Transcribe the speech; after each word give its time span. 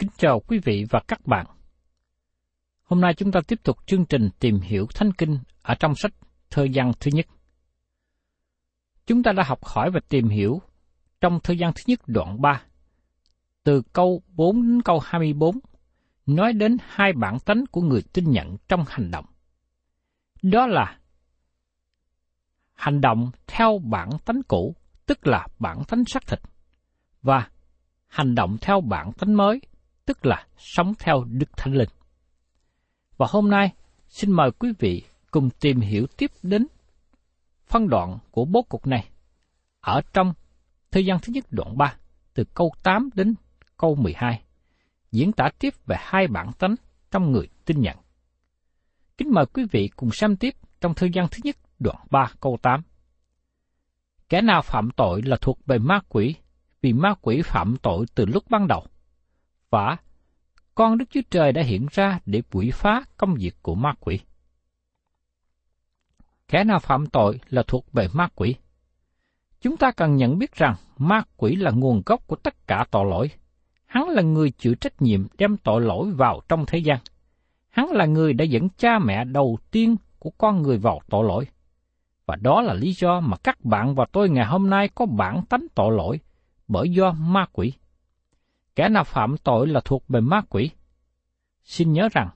Kính 0.00 0.10
chào 0.16 0.40
quý 0.40 0.58
vị 0.64 0.84
và 0.90 1.00
các 1.08 1.26
bạn. 1.26 1.46
Hôm 2.82 3.00
nay 3.00 3.14
chúng 3.14 3.32
ta 3.32 3.40
tiếp 3.48 3.60
tục 3.62 3.76
chương 3.86 4.06
trình 4.06 4.28
tìm 4.38 4.60
hiểu 4.60 4.86
Thánh 4.94 5.12
Kinh 5.12 5.38
ở 5.62 5.74
trong 5.74 5.94
sách 5.94 6.12
Thơ 6.50 6.64
gian 6.64 6.92
thứ 7.00 7.10
nhất. 7.14 7.26
Chúng 9.06 9.22
ta 9.22 9.32
đã 9.32 9.42
học 9.46 9.64
hỏi 9.64 9.90
và 9.90 10.00
tìm 10.08 10.28
hiểu 10.28 10.62
trong 11.20 11.40
Thơ 11.40 11.54
gian 11.54 11.72
thứ 11.72 11.82
nhất 11.86 12.00
đoạn 12.06 12.40
3, 12.40 12.62
từ 13.64 13.82
câu 13.92 14.22
4 14.28 14.62
đến 14.62 14.82
câu 14.82 15.00
24, 15.04 15.58
nói 16.26 16.52
đến 16.52 16.76
hai 16.86 17.12
bản 17.12 17.38
tánh 17.38 17.64
của 17.70 17.80
người 17.80 18.02
tin 18.12 18.30
nhận 18.30 18.56
trong 18.68 18.84
hành 18.88 19.10
động. 19.10 19.24
Đó 20.42 20.66
là 20.66 20.98
hành 22.72 23.00
động 23.00 23.30
theo 23.46 23.78
bản 23.84 24.10
tánh 24.24 24.40
cũ, 24.48 24.74
tức 25.06 25.26
là 25.26 25.46
bản 25.58 25.78
tánh 25.88 26.04
xác 26.06 26.26
thịt, 26.26 26.40
và 27.22 27.48
hành 28.06 28.34
động 28.34 28.56
theo 28.60 28.80
bản 28.80 29.12
tánh 29.12 29.34
mới, 29.34 29.60
tức 30.10 30.26
là 30.26 30.46
sống 30.58 30.92
theo 30.98 31.24
Đức 31.24 31.56
Thánh 31.56 31.74
Linh. 31.74 31.88
Và 33.16 33.26
hôm 33.30 33.50
nay, 33.50 33.72
xin 34.08 34.32
mời 34.32 34.50
quý 34.50 34.72
vị 34.78 35.02
cùng 35.30 35.50
tìm 35.60 35.80
hiểu 35.80 36.06
tiếp 36.16 36.30
đến 36.42 36.66
phân 37.66 37.88
đoạn 37.88 38.18
của 38.30 38.44
bố 38.44 38.62
cục 38.62 38.86
này 38.86 39.08
ở 39.80 40.00
trong 40.12 40.32
thời 40.90 41.06
gian 41.06 41.18
thứ 41.22 41.32
nhất 41.32 41.44
đoạn 41.50 41.78
3, 41.78 41.94
từ 42.34 42.44
câu 42.54 42.72
8 42.82 43.10
đến 43.14 43.34
câu 43.76 43.94
12, 43.94 44.42
diễn 45.12 45.32
tả 45.32 45.50
tiếp 45.58 45.74
về 45.86 45.96
hai 45.98 46.26
bản 46.26 46.52
tánh 46.58 46.74
trong 47.10 47.32
người 47.32 47.48
tin 47.64 47.80
nhận. 47.80 47.96
Kính 49.18 49.30
mời 49.34 49.46
quý 49.46 49.64
vị 49.70 49.90
cùng 49.96 50.10
xem 50.10 50.36
tiếp 50.36 50.54
trong 50.80 50.94
thời 50.94 51.10
gian 51.10 51.26
thứ 51.30 51.38
nhất 51.44 51.56
đoạn 51.78 51.96
3 52.10 52.32
câu 52.40 52.58
8. 52.62 52.82
Kẻ 54.28 54.40
nào 54.40 54.62
phạm 54.62 54.90
tội 54.96 55.22
là 55.22 55.36
thuộc 55.40 55.66
về 55.66 55.78
ma 55.78 56.00
quỷ, 56.08 56.34
vì 56.82 56.92
ma 56.92 57.14
quỷ 57.20 57.42
phạm 57.44 57.76
tội 57.82 58.06
từ 58.14 58.26
lúc 58.26 58.44
ban 58.50 58.66
đầu. 58.66 58.86
Và 59.70 59.96
con 60.74 60.98
Đức 60.98 61.04
Chúa 61.10 61.20
Trời 61.30 61.52
đã 61.52 61.62
hiện 61.62 61.86
ra 61.90 62.18
để 62.26 62.42
quỷ 62.52 62.70
phá 62.70 63.02
công 63.16 63.34
việc 63.34 63.56
của 63.62 63.74
ma 63.74 63.94
quỷ. 64.00 64.20
Kẻ 66.48 66.64
nào 66.64 66.78
phạm 66.78 67.06
tội 67.06 67.40
là 67.50 67.62
thuộc 67.66 67.92
về 67.92 68.08
ma 68.12 68.28
quỷ. 68.34 68.54
Chúng 69.60 69.76
ta 69.76 69.90
cần 69.90 70.16
nhận 70.16 70.38
biết 70.38 70.54
rằng 70.54 70.74
ma 70.98 71.22
quỷ 71.36 71.56
là 71.56 71.70
nguồn 71.70 72.02
gốc 72.06 72.26
của 72.26 72.36
tất 72.36 72.66
cả 72.66 72.84
tội 72.90 73.06
lỗi. 73.10 73.30
Hắn 73.86 74.08
là 74.08 74.22
người 74.22 74.50
chịu 74.50 74.74
trách 74.74 75.02
nhiệm 75.02 75.26
đem 75.38 75.56
tội 75.56 75.80
lỗi 75.80 76.10
vào 76.10 76.40
trong 76.48 76.66
thế 76.66 76.78
gian. 76.78 76.98
Hắn 77.68 77.90
là 77.90 78.06
người 78.06 78.32
đã 78.32 78.44
dẫn 78.44 78.68
cha 78.68 78.98
mẹ 78.98 79.24
đầu 79.24 79.58
tiên 79.70 79.96
của 80.18 80.30
con 80.30 80.62
người 80.62 80.78
vào 80.78 81.00
tội 81.08 81.24
lỗi. 81.24 81.46
Và 82.26 82.36
đó 82.36 82.62
là 82.62 82.74
lý 82.74 82.92
do 82.92 83.20
mà 83.20 83.36
các 83.36 83.64
bạn 83.64 83.94
và 83.94 84.04
tôi 84.12 84.30
ngày 84.30 84.46
hôm 84.46 84.70
nay 84.70 84.88
có 84.94 85.06
bản 85.06 85.42
tánh 85.48 85.66
tội 85.74 85.96
lỗi 85.96 86.20
bởi 86.68 86.90
do 86.90 87.12
ma 87.12 87.46
quỷ. 87.52 87.72
Kẻ 88.76 88.88
nào 88.88 89.04
phạm 89.04 89.36
tội 89.36 89.66
là 89.66 89.80
thuộc 89.84 90.08
về 90.08 90.20
ma 90.20 90.40
quỷ. 90.48 90.70
Xin 91.64 91.92
nhớ 91.92 92.08
rằng, 92.12 92.28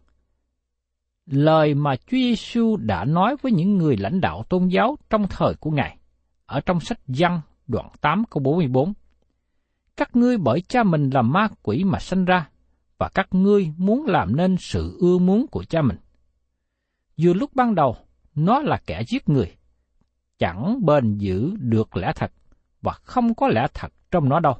lời 1.26 1.74
mà 1.74 1.96
Chúa 1.96 2.16
Giêsu 2.16 2.76
đã 2.76 3.04
nói 3.04 3.36
với 3.42 3.52
những 3.52 3.76
người 3.76 3.96
lãnh 3.96 4.20
đạo 4.20 4.42
tôn 4.48 4.68
giáo 4.68 4.96
trong 5.10 5.26
thời 5.28 5.54
của 5.54 5.70
Ngài, 5.70 5.98
ở 6.46 6.60
trong 6.60 6.80
sách 6.80 7.00
Giăng 7.08 7.40
đoạn 7.66 7.88
8 8.00 8.24
câu 8.30 8.42
44. 8.42 8.92
Các 9.96 10.16
ngươi 10.16 10.38
bởi 10.38 10.60
cha 10.60 10.82
mình 10.82 11.10
là 11.10 11.22
ma 11.22 11.48
quỷ 11.62 11.84
mà 11.84 11.98
sanh 11.98 12.24
ra, 12.24 12.48
và 12.98 13.08
các 13.14 13.28
ngươi 13.30 13.72
muốn 13.76 14.06
làm 14.06 14.36
nên 14.36 14.56
sự 14.56 14.96
ưa 15.00 15.18
muốn 15.18 15.46
của 15.46 15.64
cha 15.64 15.82
mình. 15.82 15.96
Vừa 17.18 17.32
lúc 17.32 17.54
ban 17.54 17.74
đầu, 17.74 17.96
nó 18.34 18.58
là 18.58 18.80
kẻ 18.86 19.02
giết 19.08 19.28
người, 19.28 19.56
chẳng 20.38 20.86
bền 20.86 21.18
giữ 21.18 21.56
được 21.58 21.96
lẽ 21.96 22.12
thật, 22.16 22.32
và 22.82 22.92
không 22.92 23.34
có 23.34 23.48
lẽ 23.48 23.66
thật 23.74 23.92
trong 24.10 24.28
nó 24.28 24.40
đâu. 24.40 24.56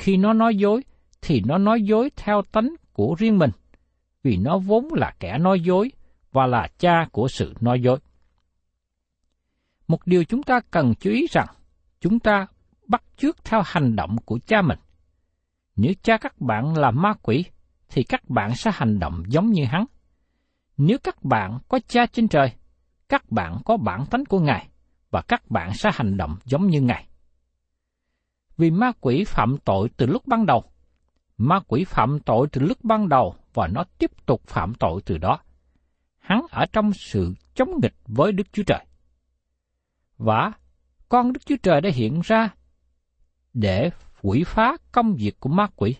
Khi 0.00 0.16
nó 0.16 0.32
nói 0.32 0.56
dối, 0.56 0.84
thì 1.22 1.42
nó 1.46 1.58
nói 1.58 1.82
dối 1.82 2.10
theo 2.16 2.42
tánh 2.52 2.74
của 2.92 3.14
riêng 3.18 3.38
mình, 3.38 3.50
vì 4.22 4.36
nó 4.36 4.58
vốn 4.58 4.88
là 4.92 5.14
kẻ 5.20 5.38
nói 5.38 5.60
dối 5.60 5.92
và 6.32 6.46
là 6.46 6.68
cha 6.78 7.06
của 7.12 7.28
sự 7.28 7.54
nói 7.60 7.80
dối. 7.80 7.98
Một 9.88 10.06
điều 10.06 10.24
chúng 10.24 10.42
ta 10.42 10.60
cần 10.70 10.94
chú 11.00 11.10
ý 11.10 11.26
rằng, 11.30 11.46
chúng 12.00 12.18
ta 12.18 12.46
bắt 12.86 13.02
chước 13.16 13.44
theo 13.44 13.62
hành 13.64 13.96
động 13.96 14.16
của 14.24 14.38
cha 14.46 14.62
mình. 14.62 14.78
Nếu 15.76 15.92
cha 16.02 16.16
các 16.16 16.40
bạn 16.40 16.76
là 16.76 16.90
ma 16.90 17.12
quỷ, 17.22 17.44
thì 17.88 18.02
các 18.02 18.30
bạn 18.30 18.56
sẽ 18.56 18.70
hành 18.74 18.98
động 18.98 19.22
giống 19.26 19.50
như 19.50 19.64
hắn. 19.64 19.84
Nếu 20.76 20.98
các 21.04 21.24
bạn 21.24 21.58
có 21.68 21.80
cha 21.88 22.06
trên 22.06 22.28
trời, 22.28 22.52
các 23.08 23.30
bạn 23.30 23.58
có 23.64 23.76
bản 23.76 24.06
tánh 24.06 24.24
của 24.24 24.40
Ngài, 24.40 24.68
và 25.10 25.22
các 25.28 25.50
bạn 25.50 25.70
sẽ 25.74 25.90
hành 25.94 26.16
động 26.16 26.36
giống 26.44 26.66
như 26.66 26.80
Ngài. 26.80 27.09
Vì 28.60 28.70
ma 28.70 28.92
quỷ 29.00 29.24
phạm 29.24 29.56
tội 29.64 29.88
từ 29.96 30.06
lúc 30.06 30.26
ban 30.26 30.46
đầu, 30.46 30.64
ma 31.36 31.60
quỷ 31.68 31.84
phạm 31.84 32.18
tội 32.20 32.46
từ 32.52 32.60
lúc 32.60 32.78
ban 32.82 33.08
đầu 33.08 33.34
và 33.54 33.66
nó 33.66 33.84
tiếp 33.98 34.10
tục 34.26 34.42
phạm 34.46 34.74
tội 34.74 35.00
từ 35.04 35.18
đó. 35.18 35.40
Hắn 36.18 36.46
ở 36.50 36.66
trong 36.72 36.92
sự 36.92 37.34
chống 37.54 37.70
nghịch 37.82 37.94
với 38.06 38.32
Đức 38.32 38.52
Chúa 38.52 38.62
Trời. 38.66 38.86
Và 40.18 40.52
con 41.08 41.32
Đức 41.32 41.46
Chúa 41.46 41.56
Trời 41.62 41.80
đã 41.80 41.90
hiện 41.94 42.20
ra 42.24 42.48
để 43.52 43.90
quỷ 44.22 44.44
phá 44.46 44.76
công 44.92 45.14
việc 45.14 45.40
của 45.40 45.48
ma 45.48 45.66
quỷ. 45.76 45.96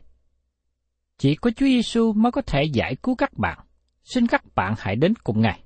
Chỉ 1.18 1.34
có 1.34 1.50
Chúa 1.50 1.66
Giêsu 1.66 2.12
mới 2.12 2.32
có 2.32 2.42
thể 2.42 2.64
giải 2.64 2.96
cứu 2.96 3.14
các 3.14 3.38
bạn. 3.38 3.58
Xin 4.02 4.26
các 4.26 4.44
bạn 4.54 4.74
hãy 4.78 4.96
đến 4.96 5.14
cùng 5.24 5.40
Ngài. 5.40 5.60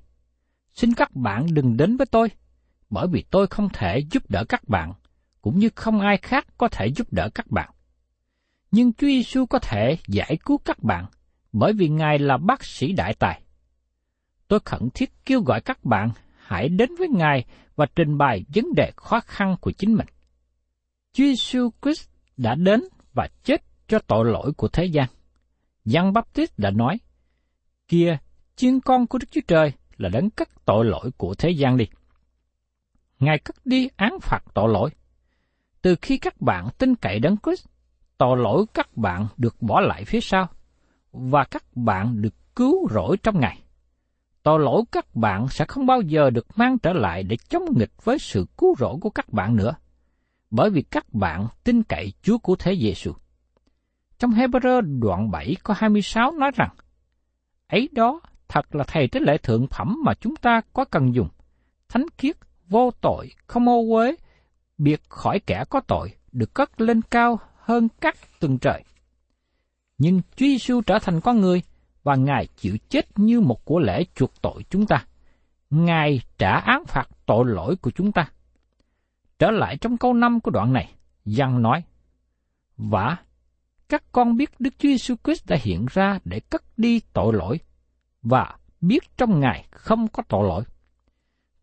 Xin 0.73 0.93
các 0.93 1.15
bạn 1.15 1.45
đừng 1.53 1.77
đến 1.77 1.97
với 1.97 2.05
tôi, 2.05 2.31
bởi 2.89 3.07
vì 3.11 3.25
tôi 3.31 3.47
không 3.47 3.69
thể 3.73 3.99
giúp 4.11 4.23
đỡ 4.29 4.45
các 4.49 4.67
bạn, 4.67 4.93
cũng 5.45 5.59
như 5.59 5.69
không 5.75 5.99
ai 5.99 6.17
khác 6.17 6.47
có 6.57 6.67
thể 6.67 6.87
giúp 6.87 7.13
đỡ 7.13 7.29
các 7.35 7.51
bạn. 7.51 7.69
Nhưng 8.71 8.93
Chúa 8.93 9.07
Giêsu 9.07 9.45
có 9.45 9.59
thể 9.59 9.97
giải 10.07 10.37
cứu 10.45 10.57
các 10.65 10.83
bạn, 10.83 11.05
bởi 11.53 11.73
vì 11.73 11.89
Ngài 11.89 12.19
là 12.19 12.37
bác 12.37 12.63
sĩ 12.63 12.91
đại 12.91 13.13
tài. 13.13 13.41
Tôi 14.47 14.59
khẩn 14.65 14.89
thiết 14.93 15.11
kêu 15.25 15.41
gọi 15.41 15.61
các 15.61 15.83
bạn 15.83 16.09
hãy 16.37 16.69
đến 16.69 16.89
với 16.99 17.07
Ngài 17.07 17.45
và 17.75 17.85
trình 17.95 18.17
bày 18.17 18.45
vấn 18.55 18.65
đề 18.75 18.91
khó 18.95 19.19
khăn 19.19 19.55
của 19.61 19.71
chính 19.71 19.93
mình. 19.93 20.07
Chúa 21.13 21.23
Giêsu 21.23 21.69
Christ 21.81 22.09
đã 22.37 22.55
đến 22.55 22.83
và 23.13 23.27
chết 23.43 23.61
cho 23.87 23.99
tội 24.07 24.25
lỗi 24.25 24.51
của 24.57 24.67
thế 24.67 24.85
gian. 24.85 25.07
Giăng 25.85 26.13
Baptist 26.13 26.51
đã 26.57 26.71
nói, 26.71 26.97
kia, 27.87 28.17
chiên 28.55 28.79
con 28.79 29.07
của 29.07 29.17
Đức 29.17 29.27
Chúa 29.31 29.41
Trời 29.47 29.73
là 29.97 30.09
đấng 30.09 30.29
cất 30.29 30.49
tội 30.65 30.85
lỗi 30.85 31.11
của 31.17 31.35
thế 31.35 31.49
gian 31.49 31.77
đi. 31.77 31.85
Ngài 33.19 33.39
cất 33.39 33.65
đi 33.65 33.89
án 33.95 34.19
phạt 34.21 34.43
tội 34.53 34.69
lỗi. 34.73 34.91
Từ 35.85 35.95
khi 36.01 36.17
các 36.17 36.41
bạn 36.41 36.69
tin 36.77 36.95
cậy 36.95 37.19
đấng 37.19 37.37
Christ, 37.43 37.65
tội 38.17 38.37
lỗi 38.37 38.65
các 38.73 38.97
bạn 38.97 39.27
được 39.37 39.61
bỏ 39.61 39.79
lại 39.81 40.05
phía 40.05 40.19
sau, 40.21 40.47
và 41.11 41.43
các 41.43 41.63
bạn 41.75 42.21
được 42.21 42.33
cứu 42.55 42.89
rỗi 42.89 43.17
trong 43.23 43.39
Ngài. 43.39 43.61
Tội 44.43 44.59
lỗi 44.59 44.83
các 44.91 45.15
bạn 45.15 45.47
sẽ 45.47 45.65
không 45.65 45.85
bao 45.85 46.01
giờ 46.01 46.29
được 46.29 46.47
mang 46.55 46.79
trở 46.79 46.93
lại 46.93 47.23
để 47.23 47.37
chống 47.49 47.65
nghịch 47.77 47.91
với 48.03 48.19
sự 48.19 48.45
cứu 48.57 48.75
rỗi 48.79 48.95
của 49.01 49.09
các 49.09 49.33
bạn 49.33 49.55
nữa, 49.55 49.75
bởi 50.49 50.69
vì 50.69 50.81
các 50.81 51.13
bạn 51.13 51.47
tin 51.63 51.83
cậy 51.83 52.13
Chúa 52.21 52.37
của 52.37 52.55
Thế 52.55 52.75
Giêsu. 52.75 53.13
Trong 54.19 54.31
Hebrew 54.31 54.99
đoạn 54.99 55.31
7 55.31 55.55
có 55.63 55.73
26 55.77 56.31
nói 56.31 56.51
rằng, 56.55 56.75
ấy 57.67 57.89
đó 57.91 58.21
thật 58.47 58.75
là 58.75 58.83
thầy 58.87 59.07
tế 59.07 59.19
lễ 59.19 59.37
thượng 59.37 59.67
phẩm 59.67 59.95
mà 60.05 60.13
chúng 60.13 60.35
ta 60.35 60.61
có 60.73 60.85
cần 60.85 61.15
dùng. 61.15 61.29
Thánh 61.89 62.05
khiết, 62.17 62.35
vô 62.67 62.91
tội, 63.01 63.31
không 63.47 63.69
ô 63.69 63.95
uế, 63.95 64.15
biệt 64.77 65.01
khỏi 65.09 65.39
kẻ 65.39 65.63
có 65.69 65.79
tội, 65.79 66.13
được 66.31 66.53
cất 66.53 66.81
lên 66.81 67.01
cao 67.01 67.39
hơn 67.55 67.87
các 68.01 68.15
tầng 68.39 68.57
trời. 68.57 68.83
Nhưng 69.97 70.21
Chúa 70.21 70.45
Giêsu 70.45 70.81
trở 70.81 70.99
thành 70.99 71.21
con 71.21 71.41
người 71.41 71.61
và 72.03 72.15
Ngài 72.15 72.47
chịu 72.47 72.77
chết 72.89 73.19
như 73.19 73.41
một 73.41 73.65
của 73.65 73.79
lễ 73.79 74.03
chuộc 74.15 74.41
tội 74.41 74.63
chúng 74.69 74.85
ta. 74.85 75.05
Ngài 75.69 76.21
trả 76.37 76.59
án 76.59 76.85
phạt 76.85 77.09
tội 77.25 77.45
lỗi 77.47 77.75
của 77.75 77.91
chúng 77.91 78.11
ta. 78.11 78.29
Trở 79.39 79.51
lại 79.51 79.77
trong 79.77 79.97
câu 79.97 80.13
5 80.13 80.39
của 80.39 80.51
đoạn 80.51 80.73
này, 80.73 80.93
Giăng 81.25 81.61
nói, 81.61 81.83
và 82.77 83.17
các 83.89 84.03
con 84.11 84.37
biết 84.37 84.49
Đức 84.59 84.69
Chúa 84.77 84.89
Giêsu 84.89 85.15
Christ 85.23 85.47
đã 85.47 85.57
hiện 85.61 85.85
ra 85.91 86.19
để 86.25 86.39
cất 86.39 86.63
đi 86.77 87.01
tội 87.13 87.33
lỗi, 87.33 87.59
và 88.21 88.55
biết 88.81 89.17
trong 89.17 89.39
Ngài 89.39 89.65
không 89.71 90.07
có 90.07 90.23
tội 90.27 90.47
lỗi. 90.47 90.63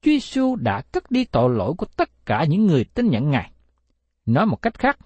Chúa 0.02 0.10
Giêsu 0.10 0.56
đã 0.56 0.80
cất 0.92 1.10
đi 1.10 1.24
tội 1.24 1.50
lỗi 1.50 1.74
của 1.78 1.86
tất 1.96 2.26
cả 2.26 2.44
những 2.48 2.66
người 2.66 2.84
tin 2.84 3.10
nhận 3.10 3.30
Ngài. 3.30 3.52
Nói 4.26 4.46
một 4.46 4.62
cách 4.62 4.78
khác, 4.78 4.98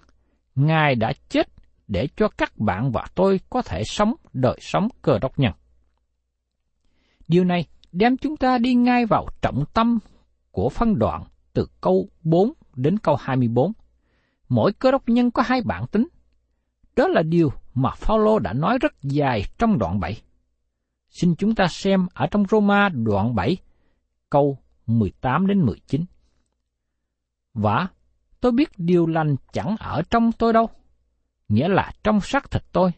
Ngài 0.55 0.95
đã 0.95 1.13
chết 1.29 1.47
để 1.87 2.07
cho 2.15 2.27
các 2.27 2.57
bạn 2.57 2.91
và 2.91 3.07
tôi 3.15 3.39
có 3.49 3.61
thể 3.61 3.83
sống 3.83 4.13
đời 4.33 4.57
sống 4.61 4.87
cơ 5.01 5.19
đốc 5.19 5.39
nhân. 5.39 5.53
Điều 7.27 7.43
này 7.43 7.65
đem 7.91 8.17
chúng 8.17 8.37
ta 8.37 8.57
đi 8.57 8.75
ngay 8.75 9.05
vào 9.05 9.27
trọng 9.41 9.63
tâm 9.73 9.99
của 10.51 10.69
phân 10.69 10.99
đoạn 10.99 11.23
từ 11.53 11.67
câu 11.81 12.09
4 12.23 12.53
đến 12.75 12.99
câu 12.99 13.15
24. 13.15 13.73
Mỗi 14.49 14.73
cơ 14.73 14.91
đốc 14.91 15.09
nhân 15.09 15.31
có 15.31 15.43
hai 15.45 15.61
bản 15.61 15.87
tính. 15.87 16.07
Đó 16.95 17.07
là 17.07 17.21
điều 17.21 17.51
mà 17.73 17.91
Phaolô 17.95 18.39
đã 18.39 18.53
nói 18.53 18.77
rất 18.81 18.93
dài 19.01 19.43
trong 19.57 19.77
đoạn 19.77 19.99
7. 19.99 20.21
Xin 21.09 21.35
chúng 21.35 21.55
ta 21.55 21.67
xem 21.67 22.07
ở 22.13 22.27
trong 22.31 22.45
Roma 22.49 22.89
đoạn 22.89 23.35
7, 23.35 23.57
câu 24.29 24.57
18 24.87 25.47
đến 25.47 25.65
19. 25.65 26.05
Và 27.53 27.87
tôi 28.41 28.51
biết 28.51 28.69
điều 28.77 29.07
lành 29.07 29.35
chẳng 29.53 29.75
ở 29.79 30.01
trong 30.09 30.31
tôi 30.31 30.53
đâu, 30.53 30.69
nghĩa 31.49 31.67
là 31.67 31.91
trong 32.03 32.21
xác 32.21 32.51
thịt 32.51 32.63
tôi, 32.71 32.91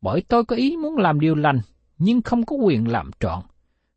bởi 0.00 0.22
tôi 0.28 0.44
có 0.44 0.56
ý 0.56 0.76
muốn 0.76 0.96
làm 0.96 1.20
điều 1.20 1.34
lành, 1.34 1.60
nhưng 1.98 2.22
không 2.22 2.46
có 2.46 2.56
quyền 2.56 2.88
làm 2.88 3.10
trọn, 3.20 3.42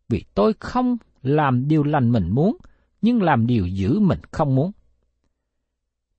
vì 0.09 0.23
tôi 0.33 0.53
không 0.59 0.97
làm 1.21 1.67
điều 1.67 1.83
lành 1.83 2.11
mình 2.11 2.29
muốn, 2.29 2.57
nhưng 3.01 3.21
làm 3.21 3.47
điều 3.47 3.67
dữ 3.67 3.99
mình 3.99 4.19
không 4.31 4.55
muốn. 4.55 4.71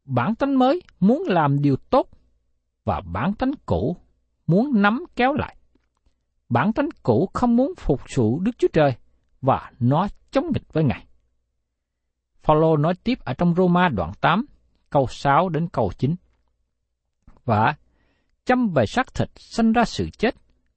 Bản 0.04 0.34
tánh 0.34 0.58
mới 0.58 0.82
muốn 1.00 1.22
làm 1.26 1.62
điều 1.62 1.76
tốt, 1.76 2.08
và 2.84 3.00
bản 3.00 3.34
tánh 3.34 3.52
cũ 3.66 3.96
muốn 4.46 4.82
nắm 4.82 5.04
kéo 5.16 5.32
lại. 5.34 5.56
Bản 6.48 6.72
tánh 6.72 6.88
cũ 7.02 7.28
không 7.32 7.56
muốn 7.56 7.74
phục 7.78 8.00
vụ 8.16 8.40
Đức 8.40 8.58
Chúa 8.58 8.68
Trời, 8.72 8.96
và 9.40 9.70
nó 9.80 10.08
chống 10.32 10.46
nghịch 10.54 10.72
với 10.72 10.84
Ngài. 10.84 11.06
Phaolô 12.42 12.76
nói 12.76 12.94
tiếp 13.04 13.18
ở 13.24 13.34
trong 13.34 13.54
Roma 13.54 13.88
đoạn 13.88 14.12
8, 14.20 14.46
câu 14.90 15.06
6 15.10 15.48
đến 15.48 15.68
câu 15.68 15.92
9. 15.98 16.14
Và 17.44 17.74
chăm 18.44 18.68
về 18.68 18.86
xác 18.86 19.14
thịt 19.14 19.30
sanh 19.36 19.72
ra 19.72 19.84
sự 19.84 20.10
chết, 20.10 20.34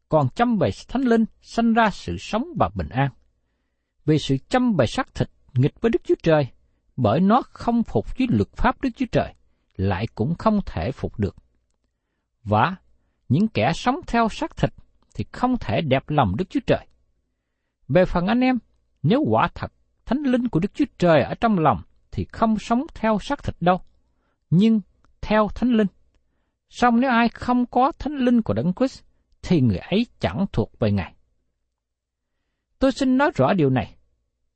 còn 0.09 0.29
chăm 0.35 0.57
về 0.57 0.69
thánh 0.87 1.01
linh 1.01 1.25
sanh 1.41 1.73
ra 1.73 1.89
sự 1.89 2.17
sống 2.17 2.45
và 2.59 2.69
bình 2.75 2.89
an. 2.89 3.09
Vì 4.05 4.19
sự 4.19 4.37
chăm 4.49 4.73
về 4.73 4.85
xác 4.85 5.15
thịt 5.15 5.29
nghịch 5.53 5.81
với 5.81 5.89
Đức 5.89 6.01
Chúa 6.03 6.15
Trời, 6.23 6.47
bởi 6.97 7.19
nó 7.19 7.41
không 7.49 7.83
phục 7.83 8.17
với 8.17 8.27
luật 8.29 8.49
pháp 8.51 8.81
Đức 8.81 8.89
Chúa 8.95 9.05
Trời, 9.11 9.33
lại 9.75 10.07
cũng 10.15 10.35
không 10.35 10.59
thể 10.65 10.91
phục 10.91 11.19
được. 11.19 11.35
Và 12.43 12.75
những 13.29 13.47
kẻ 13.47 13.71
sống 13.75 13.99
theo 14.07 14.29
xác 14.29 14.57
thịt 14.57 14.69
thì 15.15 15.25
không 15.31 15.57
thể 15.57 15.81
đẹp 15.81 16.09
lòng 16.09 16.35
Đức 16.37 16.49
Chúa 16.49 16.59
Trời. 16.67 16.87
Về 17.87 18.05
phần 18.05 18.27
anh 18.27 18.39
em, 18.39 18.59
nếu 19.07 19.21
quả 19.27 19.49
thật 19.55 19.73
thánh 20.05 20.23
linh 20.23 20.47
của 20.47 20.59
Đức 20.59 20.73
Chúa 20.73 20.85
Trời 20.97 21.21
ở 21.21 21.33
trong 21.35 21.59
lòng 21.59 21.81
thì 22.11 22.25
không 22.31 22.59
sống 22.59 22.85
theo 22.95 23.17
xác 23.21 23.43
thịt 23.43 23.55
đâu, 23.59 23.81
nhưng 24.49 24.81
theo 25.21 25.47
thánh 25.55 25.69
linh. 25.69 25.87
Song 26.69 26.99
nếu 26.99 27.09
ai 27.09 27.29
không 27.29 27.65
có 27.65 27.91
thánh 27.99 28.17
linh 28.17 28.41
của 28.41 28.53
Đấng 28.53 28.73
Christ, 28.73 29.03
thì 29.41 29.61
người 29.61 29.77
ấy 29.77 30.05
chẳng 30.19 30.45
thuộc 30.53 30.79
về 30.79 30.91
Ngài. 30.91 31.13
Tôi 32.79 32.91
xin 32.91 33.17
nói 33.17 33.31
rõ 33.35 33.53
điều 33.53 33.69
này. 33.69 33.95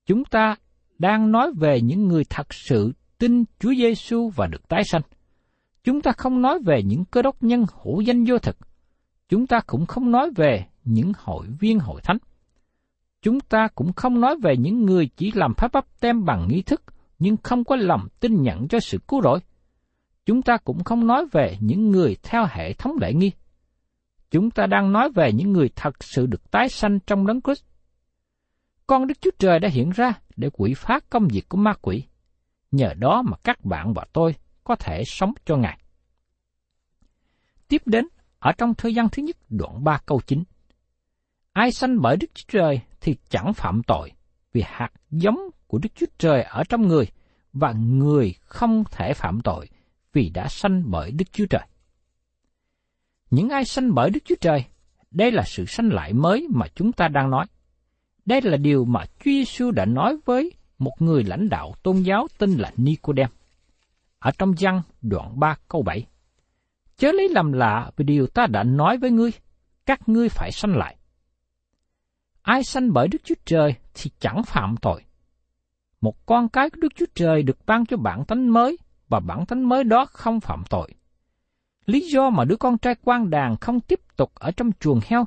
Chúng 0.06 0.26
ta 0.26 0.56
đang 1.00 1.32
nói 1.32 1.52
về 1.58 1.82
những 1.82 2.08
người 2.08 2.24
thật 2.30 2.54
sự 2.54 2.94
tin 3.18 3.44
Chúa 3.60 3.74
Giêsu 3.74 4.30
và 4.36 4.48
được 4.48 4.68
tái 4.68 4.84
sanh. 4.84 5.02
Chúng 5.84 6.02
ta 6.02 6.12
không 6.12 6.42
nói 6.42 6.60
về 6.66 6.84
những 6.84 7.06
cơ 7.06 7.22
đốc 7.22 7.44
nhân 7.44 7.66
hữu 7.84 8.02
danh 8.02 8.26
vô 8.28 8.38
thực. 8.40 8.58
Chúng 9.30 9.48
ta 9.48 9.60
cũng 9.68 9.86
không 9.86 10.12
nói 10.12 10.30
về 10.36 10.66
những 10.84 11.12
hội 11.18 11.48
viên 11.60 11.80
hội 11.80 12.02
thánh. 12.04 12.18
Chúng 13.22 13.40
ta 13.40 13.68
cũng 13.76 13.94
không 13.94 14.22
nói 14.22 14.36
về 14.42 14.58
những 14.58 14.86
người 14.86 15.10
chỉ 15.18 15.32
làm 15.32 15.54
phép 15.58 15.72
bắp 15.74 16.00
tem 16.00 16.26
bằng 16.26 16.48
nghi 16.50 16.62
thức, 16.62 16.82
nhưng 17.20 17.38
không 17.44 17.64
có 17.64 17.76
lòng 17.76 18.08
tin 18.20 18.42
nhận 18.42 18.68
cho 18.68 18.80
sự 18.80 18.98
cứu 19.08 19.22
rỗi. 19.22 19.40
Chúng 20.26 20.42
ta 20.42 20.58
cũng 20.58 20.84
không 20.84 21.08
nói 21.08 21.26
về 21.32 21.58
những 21.60 21.92
người 21.92 22.18
theo 22.24 22.46
hệ 22.50 22.74
thống 22.74 22.92
lễ 23.02 23.14
nghi. 23.14 23.32
Chúng 24.32 24.52
ta 24.52 24.66
đang 24.66 24.92
nói 24.92 25.12
về 25.16 25.32
những 25.34 25.52
người 25.52 25.70
thật 25.76 26.04
sự 26.04 26.26
được 26.26 26.52
tái 26.52 26.70
sanh 26.70 27.00
trong 27.00 27.28
đấng 27.28 27.42
Christ. 27.42 27.64
Con 28.88 29.08
Đức 29.08 29.22
Chúa 29.22 29.32
Trời 29.40 29.60
đã 29.60 29.70
hiện 29.70 29.90
ra 29.90 30.14
để 30.36 30.50
quỷ 30.54 30.74
phá 30.78 31.00
công 31.10 31.28
việc 31.28 31.50
của 31.50 31.58
ma 31.58 31.74
quỷ. 31.82 32.04
Nhờ 32.72 32.94
đó 32.94 33.22
mà 33.22 33.38
các 33.44 33.66
bạn 33.66 33.94
và 33.94 34.06
tôi 34.14 34.36
có 34.64 34.76
thể 34.76 35.04
sống 35.06 35.34
cho 35.46 35.58
Ngài. 35.58 35.80
Tiếp 37.68 37.82
đến, 37.86 38.08
ở 38.40 38.52
trong 38.58 38.74
thời 38.74 38.94
gian 38.94 39.10
thứ 39.10 39.24
nhất 39.24 39.38
đoạn 39.50 39.84
3 39.84 40.00
câu 40.06 40.22
9. 40.28 40.44
Ai 41.54 41.72
sanh 41.72 42.02
bởi 42.02 42.18
Đức 42.18 42.28
Chúa 42.34 42.46
Trời 42.48 42.82
thì 43.02 43.16
chẳng 43.30 43.54
phạm 43.54 43.84
tội, 43.84 44.12
vì 44.54 44.64
hạt 44.66 44.90
giống 45.12 45.40
của 45.68 45.78
Đức 45.78 45.90
Chúa 45.96 46.06
Trời 46.18 46.44
ở 46.44 46.64
trong 46.70 46.88
người, 46.88 47.08
và 47.54 47.72
người 47.72 48.36
không 48.46 48.84
thể 48.92 49.14
phạm 49.14 49.42
tội 49.42 49.70
vì 50.14 50.30
đã 50.30 50.48
sanh 50.48 50.84
bởi 50.86 51.12
Đức 51.12 51.26
Chúa 51.32 51.46
Trời. 51.46 51.62
Những 53.32 53.50
ai 53.50 53.66
sanh 53.66 53.94
bởi 53.96 54.10
Đức 54.10 54.20
Chúa 54.26 54.36
Trời, 54.42 54.66
đây 55.12 55.32
là 55.32 55.44
sự 55.44 55.66
sanh 55.66 55.90
lại 55.94 56.14
mới 56.14 56.48
mà 56.50 56.68
chúng 56.76 56.92
ta 56.92 57.08
đang 57.08 57.30
nói. 57.30 57.46
Đây 58.26 58.42
là 58.42 58.58
điều 58.58 58.86
mà 58.86 59.06
Chúa 59.06 59.32
Giêsu 59.32 59.72
đã 59.72 59.86
nói 59.86 60.18
với 60.26 60.52
một 60.78 60.94
người 61.00 61.24
lãnh 61.24 61.50
đạo 61.50 61.74
tôn 61.84 62.02
giáo 62.02 62.28
tên 62.38 62.52
là 62.52 62.72
Nicodem. 62.78 63.30
Ở 64.20 64.32
trong 64.38 64.54
văn 64.60 64.82
đoạn 65.02 65.40
3 65.40 65.58
câu 65.68 65.82
7. 65.82 66.06
Chớ 66.98 67.12
lấy 67.12 67.30
làm 67.30 67.52
lạ 67.52 67.92
vì 67.98 68.06
điều 68.06 68.28
ta 68.28 68.48
đã 68.48 68.64
nói 68.64 68.98
với 68.98 69.12
ngươi, 69.12 69.32
các 69.86 70.10
ngươi 70.10 70.30
phải 70.30 70.52
sanh 70.52 70.78
lại. 70.78 70.96
Ai 72.50 72.64
sanh 72.64 72.94
bởi 72.94 73.08
Đức 73.08 73.18
Chúa 73.24 73.36
Trời 73.46 73.76
thì 73.94 74.12
chẳng 74.20 74.44
phạm 74.44 74.78
tội. 74.78 75.04
Một 76.02 76.26
con 76.26 76.50
cái 76.50 76.70
của 76.70 76.78
Đức 76.82 76.96
Chúa 76.96 77.06
Trời 77.16 77.44
được 77.44 77.58
ban 77.66 77.86
cho 77.86 77.98
bản 77.98 78.26
tánh 78.26 78.54
mới 78.54 78.78
và 79.10 79.20
bản 79.20 79.46
tánh 79.46 79.70
mới 79.70 79.84
đó 79.84 80.06
không 80.06 80.40
phạm 80.40 80.64
tội. 80.70 80.94
Lý 81.86 82.10
do 82.10 82.30
mà 82.30 82.46
đứa 82.46 82.56
con 82.56 82.78
trai 82.78 82.96
quan 83.04 83.30
đàn 83.30 83.58
không 83.58 83.80
tiếp 83.80 84.00
tục 84.16 84.32
ở 84.36 84.52
trong 84.52 84.72
chuồng 84.80 85.00
heo, 85.04 85.26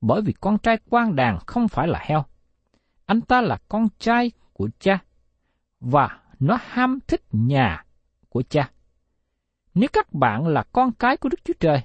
bởi 0.00 0.22
vì 0.22 0.32
con 0.32 0.58
trai 0.58 0.78
quan 0.90 1.16
đàn 1.16 1.38
không 1.46 1.68
phải 1.68 1.88
là 1.88 1.98
heo. 2.02 2.24
Anh 3.06 3.20
ta 3.20 3.40
là 3.40 3.58
con 3.68 3.88
trai 3.98 4.30
của 4.52 4.68
cha, 4.78 4.98
và 5.80 6.20
nó 6.40 6.58
ham 6.62 6.98
thích 7.06 7.22
nhà 7.32 7.84
của 8.28 8.42
cha. 8.48 8.70
Nếu 9.74 9.88
các 9.92 10.12
bạn 10.12 10.46
là 10.46 10.64
con 10.72 10.92
cái 10.92 11.16
của 11.16 11.28
Đức 11.28 11.40
Chúa 11.44 11.54
Trời, 11.60 11.82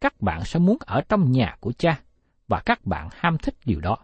các 0.00 0.20
bạn 0.20 0.44
sẽ 0.44 0.58
muốn 0.58 0.76
ở 0.80 1.00
trong 1.08 1.32
nhà 1.32 1.56
của 1.60 1.72
cha, 1.78 2.00
và 2.48 2.62
các 2.64 2.86
bạn 2.86 3.08
ham 3.12 3.38
thích 3.38 3.54
điều 3.64 3.80
đó. 3.80 3.96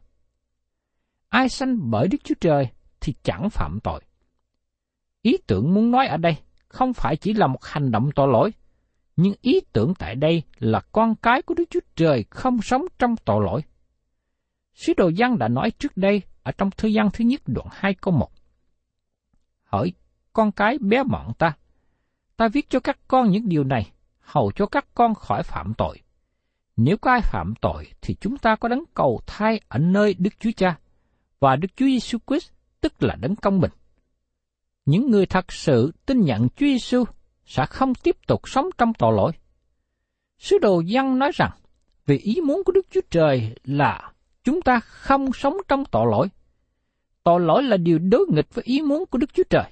Ai 1.28 1.49
sanh 1.49 1.90
bởi 1.90 2.09
Đức 2.09 2.18
Chúa 2.25 2.35
Trời 2.40 2.68
thì 3.00 3.14
chẳng 3.23 3.50
phạm 3.50 3.78
tội. 3.85 4.00
Ý 5.23 5.37
tưởng 5.47 5.75
muốn 5.75 5.90
nói 5.90 6.06
ở 6.06 6.16
đây 6.16 6.37
không 6.68 6.95
phải 6.95 7.16
chỉ 7.16 7.33
là 7.33 7.47
một 7.47 7.64
hành 7.64 7.90
động 7.90 8.11
tội 8.14 8.28
lỗi, 8.33 8.52
nhưng 9.16 9.35
ý 9.40 9.61
tưởng 9.73 9.95
tại 9.99 10.14
đây 10.14 10.42
là 10.59 10.80
con 10.92 11.14
cái 11.14 11.42
của 11.42 11.54
Đức 11.54 11.64
Chúa 11.71 11.80
Trời 11.97 12.25
không 12.30 12.62
sống 12.62 12.83
trong 12.99 13.16
tội 13.25 13.45
lỗi. 13.45 13.62
Sứ 14.75 14.92
đồ 14.97 15.09
Giăng 15.09 15.38
đã 15.38 15.49
nói 15.49 15.71
trước 15.71 15.97
đây 15.97 16.23
ở 16.42 16.52
trong 16.52 16.71
thư 16.71 16.88
gian 16.88 17.11
thứ 17.12 17.25
nhất 17.25 17.40
đoạn 17.47 17.68
2 17.71 17.95
câu 17.95 18.14
1. 18.14 18.30
Hỏi 19.64 19.92
con 20.33 20.52
cái 20.52 20.78
bé 20.78 21.02
mọn 21.02 21.33
ta, 21.38 21.56
ta 22.37 22.49
viết 22.49 22.71
cho 22.71 22.80
các 22.80 22.99
con 23.09 23.30
những 23.30 23.49
điều 23.49 23.64
này, 23.64 23.90
hầu 24.21 24.52
cho 24.56 24.66
các 24.66 24.87
con 24.95 25.14
khỏi 25.14 25.42
phạm 25.42 25.75
tội. 25.75 26.00
Nếu 26.76 26.97
có 26.97 27.11
ai 27.11 27.21
phạm 27.21 27.54
tội 27.61 27.87
thì 28.00 28.16
chúng 28.21 28.38
ta 28.38 28.56
có 28.56 28.68
đấng 28.68 28.85
cầu 28.95 29.21
thai 29.26 29.61
ở 29.68 29.78
nơi 29.78 30.14
Đức 30.18 30.30
Chúa 30.40 30.50
Cha 30.56 30.78
và 31.47 31.57
Đức 31.57 31.69
Chúa 31.76 31.87
Giêsu 31.87 32.19
Christ 32.26 32.50
tức 32.81 33.03
là 33.03 33.17
đấng 33.21 33.37
công 33.37 33.61
bình. 33.61 33.71
Những 34.85 35.11
người 35.11 35.26
thật 35.26 35.53
sự 35.53 35.93
tin 36.07 36.21
nhận 36.21 36.49
Chúa 36.49 36.67
Giêsu 36.67 37.05
sẽ 37.45 37.67
không 37.67 37.95
tiếp 37.95 38.17
tục 38.26 38.49
sống 38.49 38.67
trong 38.79 38.95
tội 38.95 39.12
lỗi. 39.17 39.33
Sứ 40.38 40.59
đồ 40.59 40.81
Giăng 40.81 41.19
nói 41.19 41.31
rằng, 41.35 41.50
vì 42.07 42.19
ý 42.19 42.41
muốn 42.41 42.62
của 42.65 42.73
Đức 42.73 42.87
Chúa 42.91 43.00
Trời 43.11 43.57
là 43.65 44.12
chúng 44.45 44.62
ta 44.62 44.81
không 44.81 45.33
sống 45.33 45.57
trong 45.69 45.85
tội 45.85 46.07
lỗi. 46.11 46.29
Tội 47.23 47.41
lỗi 47.41 47.62
là 47.62 47.76
điều 47.76 47.99
đối 47.99 48.26
nghịch 48.31 48.55
với 48.55 48.65
ý 48.65 48.83
muốn 48.83 49.05
của 49.07 49.19
Đức 49.19 49.35
Chúa 49.35 49.45
Trời. 49.50 49.71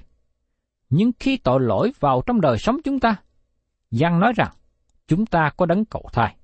Nhưng 0.91 1.13
khi 1.19 1.37
tội 1.37 1.61
lỗi 1.61 1.93
vào 2.01 2.23
trong 2.27 2.41
đời 2.41 2.59
sống 2.59 2.77
chúng 2.85 3.01
ta, 3.01 3.17
Giăng 3.91 4.21
nói 4.21 4.33
rằng, 4.37 4.53
chúng 5.09 5.27
ta 5.27 5.51
có 5.57 5.67
đấng 5.67 5.85
cầu 5.85 6.09
thai. 6.13 6.37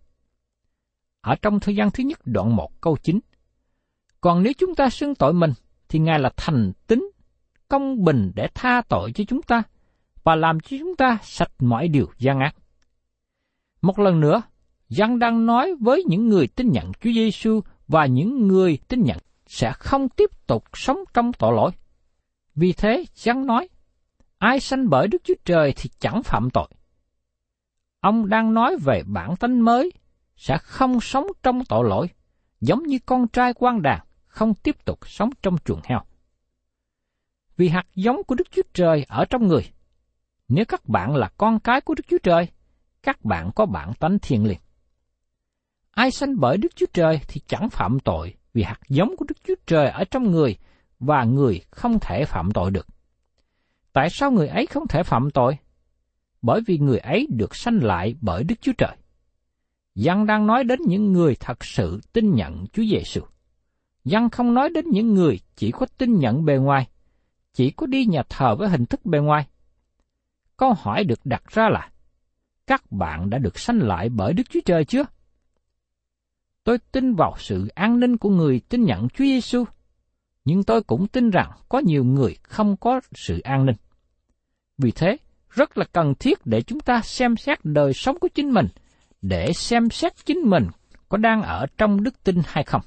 Ở 1.20 1.34
trong 1.42 1.60
thời 1.60 1.76
gian 1.76 1.90
thứ 1.90 2.04
nhất 2.04 2.20
đoạn 2.24 2.56
1 2.56 2.80
câu 2.80 2.96
9, 3.02 3.20
còn 4.20 4.42
nếu 4.42 4.52
chúng 4.58 4.74
ta 4.74 4.90
xưng 4.90 5.14
tội 5.14 5.32
mình, 5.32 5.52
thì 5.88 5.98
Ngài 5.98 6.18
là 6.18 6.30
thành 6.36 6.72
tính, 6.86 7.10
công 7.68 8.04
bình 8.04 8.32
để 8.34 8.48
tha 8.54 8.82
tội 8.88 9.12
cho 9.12 9.24
chúng 9.28 9.42
ta, 9.42 9.62
và 10.24 10.34
làm 10.34 10.60
cho 10.60 10.76
chúng 10.78 10.96
ta 10.96 11.18
sạch 11.22 11.52
mọi 11.58 11.88
điều 11.88 12.06
gian 12.18 12.40
ác. 12.40 12.54
Một 13.82 13.98
lần 13.98 14.20
nữa, 14.20 14.42
Giăng 14.88 15.18
đang 15.18 15.46
nói 15.46 15.74
với 15.80 16.04
những 16.08 16.28
người 16.28 16.46
tin 16.46 16.70
nhận 16.72 16.92
Chúa 16.92 17.12
Giêsu 17.12 17.60
và 17.88 18.06
những 18.06 18.48
người 18.48 18.78
tin 18.88 19.02
nhận 19.02 19.18
sẽ 19.46 19.72
không 19.72 20.08
tiếp 20.08 20.46
tục 20.46 20.64
sống 20.74 20.98
trong 21.14 21.32
tội 21.32 21.52
lỗi. 21.56 21.70
Vì 22.54 22.72
thế, 22.72 23.04
Giăng 23.14 23.46
nói, 23.46 23.68
ai 24.38 24.60
sanh 24.60 24.88
bởi 24.88 25.08
Đức 25.08 25.22
Chúa 25.24 25.34
Trời 25.44 25.72
thì 25.76 25.90
chẳng 25.98 26.22
phạm 26.22 26.50
tội. 26.50 26.68
Ông 28.00 28.28
đang 28.28 28.54
nói 28.54 28.76
về 28.84 29.02
bản 29.06 29.36
tánh 29.36 29.64
mới 29.64 29.92
sẽ 30.36 30.58
không 30.58 31.00
sống 31.00 31.26
trong 31.42 31.64
tội 31.64 31.88
lỗi, 31.88 32.08
giống 32.60 32.82
như 32.82 32.98
con 33.06 33.28
trai 33.28 33.54
quan 33.54 33.82
đàn 33.82 34.00
không 34.30 34.54
tiếp 34.54 34.84
tục 34.84 34.98
sống 35.08 35.30
trong 35.42 35.56
chuồng 35.64 35.80
heo. 35.84 36.00
Vì 37.56 37.68
hạt 37.68 37.86
giống 37.94 38.24
của 38.24 38.34
Đức 38.34 38.50
Chúa 38.50 38.62
Trời 38.74 39.04
ở 39.08 39.24
trong 39.24 39.48
người, 39.48 39.62
nếu 40.48 40.64
các 40.68 40.88
bạn 40.88 41.16
là 41.16 41.30
con 41.36 41.60
cái 41.60 41.80
của 41.80 41.94
Đức 41.94 42.04
Chúa 42.08 42.18
Trời, 42.22 42.48
các 43.02 43.24
bạn 43.24 43.50
có 43.54 43.66
bản 43.66 43.92
tánh 43.94 44.18
thiêng 44.18 44.46
liêng. 44.46 44.58
Ai 45.90 46.10
sanh 46.10 46.40
bởi 46.40 46.56
Đức 46.56 46.76
Chúa 46.76 46.86
Trời 46.92 47.20
thì 47.28 47.40
chẳng 47.46 47.70
phạm 47.70 48.00
tội 48.00 48.34
vì 48.52 48.62
hạt 48.62 48.80
giống 48.88 49.16
của 49.16 49.24
Đức 49.28 49.36
Chúa 49.44 49.54
Trời 49.66 49.88
ở 49.88 50.04
trong 50.10 50.30
người 50.30 50.56
và 50.98 51.24
người 51.24 51.60
không 51.70 51.98
thể 52.00 52.24
phạm 52.24 52.50
tội 52.54 52.70
được. 52.70 52.86
Tại 53.92 54.10
sao 54.10 54.30
người 54.30 54.48
ấy 54.48 54.66
không 54.66 54.86
thể 54.88 55.02
phạm 55.02 55.30
tội? 55.30 55.58
Bởi 56.42 56.60
vì 56.66 56.78
người 56.78 56.98
ấy 56.98 57.26
được 57.30 57.56
sanh 57.56 57.78
lại 57.82 58.14
bởi 58.20 58.44
Đức 58.44 58.54
Chúa 58.60 58.72
Trời. 58.78 58.96
Giăng 59.94 60.26
đang 60.26 60.46
nói 60.46 60.64
đến 60.64 60.80
những 60.86 61.12
người 61.12 61.36
thật 61.40 61.64
sự 61.64 62.00
tin 62.12 62.34
nhận 62.34 62.66
Chúa 62.72 62.82
Giêsu. 62.90 63.20
Dân 64.04 64.30
không 64.30 64.54
nói 64.54 64.70
đến 64.70 64.84
những 64.90 65.14
người 65.14 65.40
chỉ 65.56 65.70
có 65.70 65.86
tin 65.98 66.18
nhận 66.18 66.44
bề 66.44 66.56
ngoài, 66.56 66.88
chỉ 67.52 67.70
có 67.70 67.86
đi 67.86 68.06
nhà 68.06 68.22
thờ 68.28 68.54
với 68.58 68.68
hình 68.68 68.86
thức 68.86 69.06
bề 69.06 69.18
ngoài. 69.18 69.46
Câu 70.56 70.72
hỏi 70.72 71.04
được 71.04 71.20
đặt 71.24 71.42
ra 71.48 71.68
là, 71.68 71.90
các 72.66 72.92
bạn 72.92 73.30
đã 73.30 73.38
được 73.38 73.58
sanh 73.58 73.78
lại 73.78 74.08
bởi 74.08 74.32
Đức 74.32 74.42
Chúa 74.50 74.60
Trời 74.64 74.84
chưa? 74.84 75.04
Tôi 76.64 76.78
tin 76.92 77.14
vào 77.14 77.34
sự 77.38 77.68
an 77.74 78.00
ninh 78.00 78.16
của 78.16 78.30
người 78.30 78.60
tin 78.68 78.84
nhận 78.84 79.08
Chúa 79.08 79.24
Giêsu, 79.24 79.64
nhưng 80.44 80.62
tôi 80.62 80.82
cũng 80.82 81.06
tin 81.06 81.30
rằng 81.30 81.50
có 81.68 81.78
nhiều 81.78 82.04
người 82.04 82.36
không 82.42 82.76
có 82.76 83.00
sự 83.14 83.40
an 83.40 83.66
ninh. 83.66 83.76
Vì 84.78 84.90
thế, 84.90 85.16
rất 85.50 85.78
là 85.78 85.84
cần 85.92 86.14
thiết 86.14 86.38
để 86.44 86.62
chúng 86.62 86.80
ta 86.80 87.00
xem 87.00 87.36
xét 87.36 87.64
đời 87.64 87.92
sống 87.92 88.18
của 88.18 88.28
chính 88.34 88.52
mình, 88.52 88.66
để 89.22 89.52
xem 89.52 89.90
xét 89.90 90.12
chính 90.26 90.38
mình 90.38 90.66
có 91.08 91.16
đang 91.16 91.42
ở 91.42 91.66
trong 91.78 92.02
đức 92.02 92.24
tin 92.24 92.36
hay 92.46 92.64
không. 92.64 92.82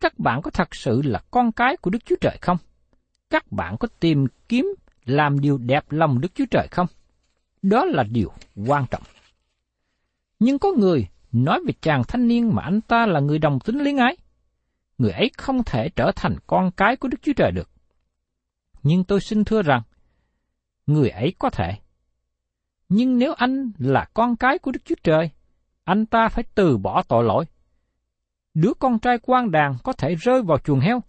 Các 0.00 0.18
bạn 0.18 0.42
có 0.42 0.50
thật 0.50 0.74
sự 0.74 1.02
là 1.04 1.20
con 1.30 1.52
cái 1.52 1.76
của 1.76 1.90
Đức 1.90 2.04
Chúa 2.04 2.16
Trời 2.20 2.38
không? 2.40 2.56
Các 3.30 3.52
bạn 3.52 3.76
có 3.80 3.88
tìm 4.00 4.26
kiếm 4.48 4.74
làm 5.04 5.40
điều 5.40 5.58
đẹp 5.58 5.92
lòng 5.92 6.20
Đức 6.20 6.34
Chúa 6.34 6.46
Trời 6.50 6.68
không? 6.70 6.86
Đó 7.62 7.84
là 7.84 8.02
điều 8.02 8.32
quan 8.66 8.86
trọng. 8.90 9.02
Nhưng 10.38 10.58
có 10.58 10.72
người 10.72 11.08
nói 11.32 11.60
về 11.66 11.72
chàng 11.80 12.02
thanh 12.08 12.28
niên 12.28 12.54
mà 12.54 12.62
anh 12.62 12.80
ta 12.80 13.06
là 13.06 13.20
người 13.20 13.38
đồng 13.38 13.60
tính 13.60 13.78
liên 13.78 13.96
ái. 13.96 14.16
Người 14.98 15.10
ấy 15.10 15.30
không 15.36 15.64
thể 15.64 15.88
trở 15.88 16.12
thành 16.16 16.36
con 16.46 16.70
cái 16.70 16.96
của 16.96 17.08
Đức 17.08 17.18
Chúa 17.22 17.32
Trời 17.36 17.52
được. 17.52 17.70
Nhưng 18.82 19.04
tôi 19.04 19.20
xin 19.20 19.44
thưa 19.44 19.62
rằng, 19.62 19.82
người 20.86 21.10
ấy 21.10 21.34
có 21.38 21.50
thể. 21.50 21.78
Nhưng 22.88 23.18
nếu 23.18 23.32
anh 23.32 23.72
là 23.78 24.08
con 24.14 24.36
cái 24.36 24.58
của 24.58 24.70
Đức 24.70 24.80
Chúa 24.84 24.94
Trời, 25.02 25.30
anh 25.84 26.06
ta 26.06 26.28
phải 26.28 26.44
từ 26.54 26.78
bỏ 26.78 27.02
tội 27.02 27.24
lỗi. 27.24 27.44
Đứa 28.54 28.72
con 28.78 28.98
trai 28.98 29.18
quan 29.22 29.50
đàn 29.50 29.76
có 29.84 29.92
thể 29.92 30.14
rơi 30.14 30.42
vào 30.42 30.58
chuồng 30.58 30.80
heo, 30.80 31.02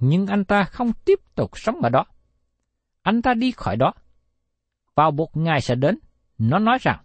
nhưng 0.00 0.26
anh 0.26 0.44
ta 0.44 0.64
không 0.64 0.92
tiếp 1.04 1.18
tục 1.34 1.50
sống 1.54 1.80
ở 1.80 1.88
đó. 1.88 2.04
Anh 3.02 3.22
ta 3.22 3.34
đi 3.34 3.50
khỏi 3.50 3.76
đó. 3.76 3.92
Vào 4.94 5.10
một 5.10 5.36
ngày 5.36 5.60
sẽ 5.60 5.74
đến, 5.74 5.98
nó 6.38 6.58
nói 6.58 6.78
rằng, 6.80 6.98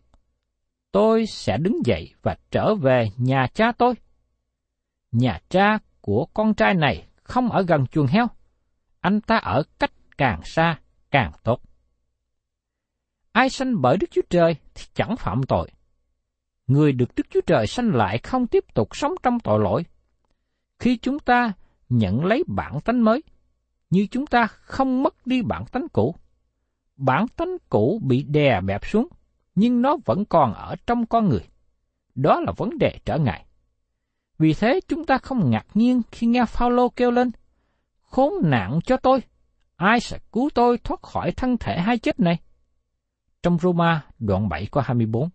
tôi 0.91 1.25
sẽ 1.25 1.57
đứng 1.57 1.85
dậy 1.85 2.13
và 2.21 2.37
trở 2.51 2.75
về 2.75 3.09
nhà 3.17 3.47
cha 3.53 3.71
tôi. 3.71 3.93
Nhà 5.11 5.39
cha 5.49 5.77
của 6.01 6.27
con 6.33 6.53
trai 6.53 6.73
này 6.73 7.07
không 7.23 7.51
ở 7.51 7.61
gần 7.61 7.87
chuồng 7.87 8.07
heo, 8.07 8.27
anh 8.99 9.21
ta 9.21 9.37
ở 9.37 9.63
cách 9.79 9.91
càng 10.17 10.41
xa 10.43 10.79
càng 11.11 11.31
tốt. 11.43 11.61
Ai 13.31 13.49
sanh 13.49 13.81
bởi 13.81 13.97
Đức 13.97 14.07
Chúa 14.11 14.21
Trời 14.29 14.55
thì 14.75 14.85
chẳng 14.93 15.15
phạm 15.17 15.43
tội. 15.43 15.71
Người 16.67 16.91
được 16.91 17.15
Đức 17.15 17.27
Chúa 17.29 17.41
Trời 17.47 17.67
sanh 17.67 17.95
lại 17.95 18.17
không 18.17 18.47
tiếp 18.47 18.73
tục 18.73 18.95
sống 18.95 19.13
trong 19.23 19.39
tội 19.39 19.59
lỗi. 19.59 19.85
Khi 20.79 20.97
chúng 20.97 21.19
ta 21.19 21.53
nhận 21.89 22.25
lấy 22.25 22.43
bản 22.47 22.81
tánh 22.81 23.03
mới, 23.03 23.23
như 23.89 24.07
chúng 24.11 24.25
ta 24.25 24.47
không 24.47 25.03
mất 25.03 25.27
đi 25.27 25.41
bản 25.41 25.65
tánh 25.65 25.87
cũ. 25.93 26.15
Bản 26.97 27.27
tánh 27.27 27.57
cũ 27.69 28.01
bị 28.03 28.23
đè 28.23 28.61
bẹp 28.61 28.85
xuống, 28.85 29.07
nhưng 29.55 29.81
nó 29.81 29.97
vẫn 30.05 30.25
còn 30.25 30.53
ở 30.53 30.75
trong 30.87 31.05
con 31.05 31.29
người. 31.29 31.43
Đó 32.15 32.39
là 32.39 32.51
vấn 32.57 32.77
đề 32.77 32.99
trở 33.05 33.17
ngại. 33.17 33.45
Vì 34.39 34.53
thế 34.53 34.79
chúng 34.87 35.05
ta 35.05 35.17
không 35.17 35.49
ngạc 35.49 35.65
nhiên 35.73 36.01
khi 36.11 36.27
nghe 36.27 36.45
Phaolô 36.45 36.89
kêu 36.89 37.11
lên, 37.11 37.31
khốn 38.01 38.33
nạn 38.43 38.79
cho 38.85 38.97
tôi, 38.97 39.19
ai 39.75 39.99
sẽ 39.99 40.19
cứu 40.31 40.49
tôi 40.55 40.77
thoát 40.77 41.01
khỏi 41.01 41.31
thân 41.31 41.57
thể 41.57 41.79
hai 41.79 41.97
chết 41.97 42.19
này? 42.19 42.37
Trong 43.43 43.57
Roma 43.59 44.05
đoạn 44.19 44.49
7 44.49 44.67
có 44.71 44.81
24. 44.81 45.29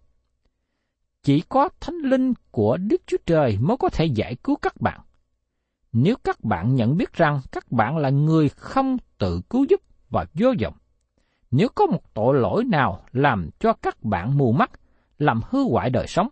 Chỉ 1.23 1.41
có 1.49 1.69
thánh 1.81 1.97
linh 1.97 2.35
của 2.51 2.77
Đức 2.77 3.03
Chúa 3.07 3.17
Trời 3.27 3.59
mới 3.61 3.77
có 3.77 3.89
thể 3.89 4.05
giải 4.05 4.37
cứu 4.45 4.57
các 4.57 4.81
bạn. 4.81 5.01
Nếu 5.93 6.17
các 6.25 6.45
bạn 6.45 6.75
nhận 6.75 6.97
biết 6.97 7.13
rằng 7.13 7.41
các 7.53 7.73
bạn 7.73 7.97
là 7.97 8.11
người 8.11 8.49
không 8.49 8.97
tự 9.19 9.41
cứu 9.51 9.67
giúp 9.69 9.81
và 10.11 10.25
vô 10.35 10.55
vọng, 10.63 10.75
nếu 11.51 11.69
có 11.75 11.87
một 11.87 12.15
tội 12.15 12.39
lỗi 12.39 12.65
nào 12.65 13.05
làm 13.13 13.51
cho 13.59 13.73
các 13.73 14.03
bạn 14.03 14.39
mù 14.39 14.53
mắt, 14.53 14.71
làm 15.19 15.41
hư 15.51 15.65
hoại 15.65 15.91
đời 15.91 16.07
sống, 16.07 16.29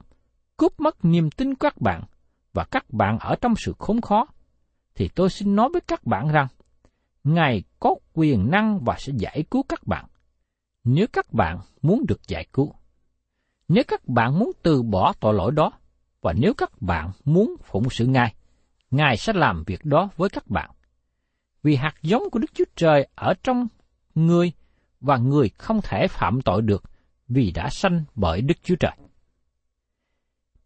cướp 0.56 0.80
mất 0.80 1.04
niềm 1.04 1.30
tin 1.30 1.54
của 1.54 1.58
các 1.60 1.80
bạn, 1.80 2.02
và 2.52 2.64
các 2.64 2.90
bạn 2.90 3.18
ở 3.18 3.36
trong 3.40 3.56
sự 3.56 3.74
khốn 3.78 4.00
khó, 4.00 4.26
thì 4.94 5.08
tôi 5.08 5.30
xin 5.30 5.56
nói 5.56 5.68
với 5.72 5.80
các 5.80 6.06
bạn 6.06 6.28
rằng, 6.28 6.46
Ngài 7.24 7.62
có 7.80 7.94
quyền 8.12 8.50
năng 8.50 8.80
và 8.84 8.96
sẽ 8.98 9.12
giải 9.16 9.44
cứu 9.50 9.62
các 9.68 9.86
bạn, 9.86 10.04
nếu 10.84 11.06
các 11.12 11.32
bạn 11.32 11.58
muốn 11.82 12.04
được 12.08 12.28
giải 12.28 12.46
cứu. 12.52 12.74
Nếu 13.68 13.84
các 13.88 14.08
bạn 14.08 14.38
muốn 14.38 14.52
từ 14.62 14.82
bỏ 14.82 15.12
tội 15.20 15.34
lỗi 15.34 15.52
đó, 15.52 15.72
và 16.20 16.32
nếu 16.32 16.54
các 16.54 16.82
bạn 16.82 17.10
muốn 17.24 17.54
phụng 17.64 17.90
sự 17.90 18.06
Ngài, 18.06 18.34
Ngài 18.90 19.16
sẽ 19.16 19.32
làm 19.32 19.64
việc 19.66 19.84
đó 19.84 20.08
với 20.16 20.28
các 20.28 20.46
bạn. 20.46 20.70
Vì 21.62 21.76
hạt 21.76 21.94
giống 22.02 22.22
của 22.32 22.38
Đức 22.38 22.54
Chúa 22.54 22.64
Trời 22.76 23.08
ở 23.14 23.34
trong 23.42 23.66
người 24.14 24.52
và 25.00 25.16
người 25.16 25.48
không 25.48 25.80
thể 25.82 26.08
phạm 26.08 26.40
tội 26.40 26.62
được 26.62 26.82
vì 27.28 27.50
đã 27.50 27.68
sanh 27.70 28.04
bởi 28.14 28.40
Đức 28.40 28.54
Chúa 28.62 28.76
Trời. 28.80 28.96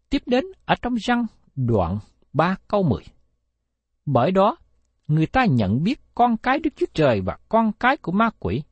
Tiếp 0.09 0.23
đến 0.25 0.45
ở 0.65 0.75
trong 0.81 0.95
răng 0.95 1.25
đoạn 1.55 1.99
3 2.33 2.55
câu 2.67 2.83
10. 2.83 3.03
Bởi 4.05 4.31
đó, 4.31 4.55
người 5.07 5.25
ta 5.25 5.45
nhận 5.45 5.83
biết 5.83 6.01
con 6.15 6.37
cái 6.37 6.59
Đức 6.59 6.73
Chúa 6.75 6.85
Trời 6.93 7.21
và 7.21 7.37
con 7.49 7.71
cái 7.79 7.97
của 7.97 8.11
ma 8.11 8.29
quỷ. 8.39 8.63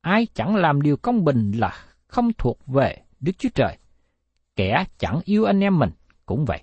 Ai 0.00 0.26
chẳng 0.34 0.56
làm 0.56 0.82
điều 0.82 0.96
công 0.96 1.24
bình 1.24 1.52
là 1.52 1.84
không 2.06 2.32
thuộc 2.38 2.66
về 2.66 3.03
Đức 3.24 3.38
Chúa 3.38 3.48
Trời. 3.54 3.78
kẻ 4.56 4.84
chẳng 4.98 5.20
yêu 5.24 5.44
anh 5.44 5.60
em 5.60 5.78
mình 5.78 5.90
cũng 6.26 6.44
vậy. 6.44 6.62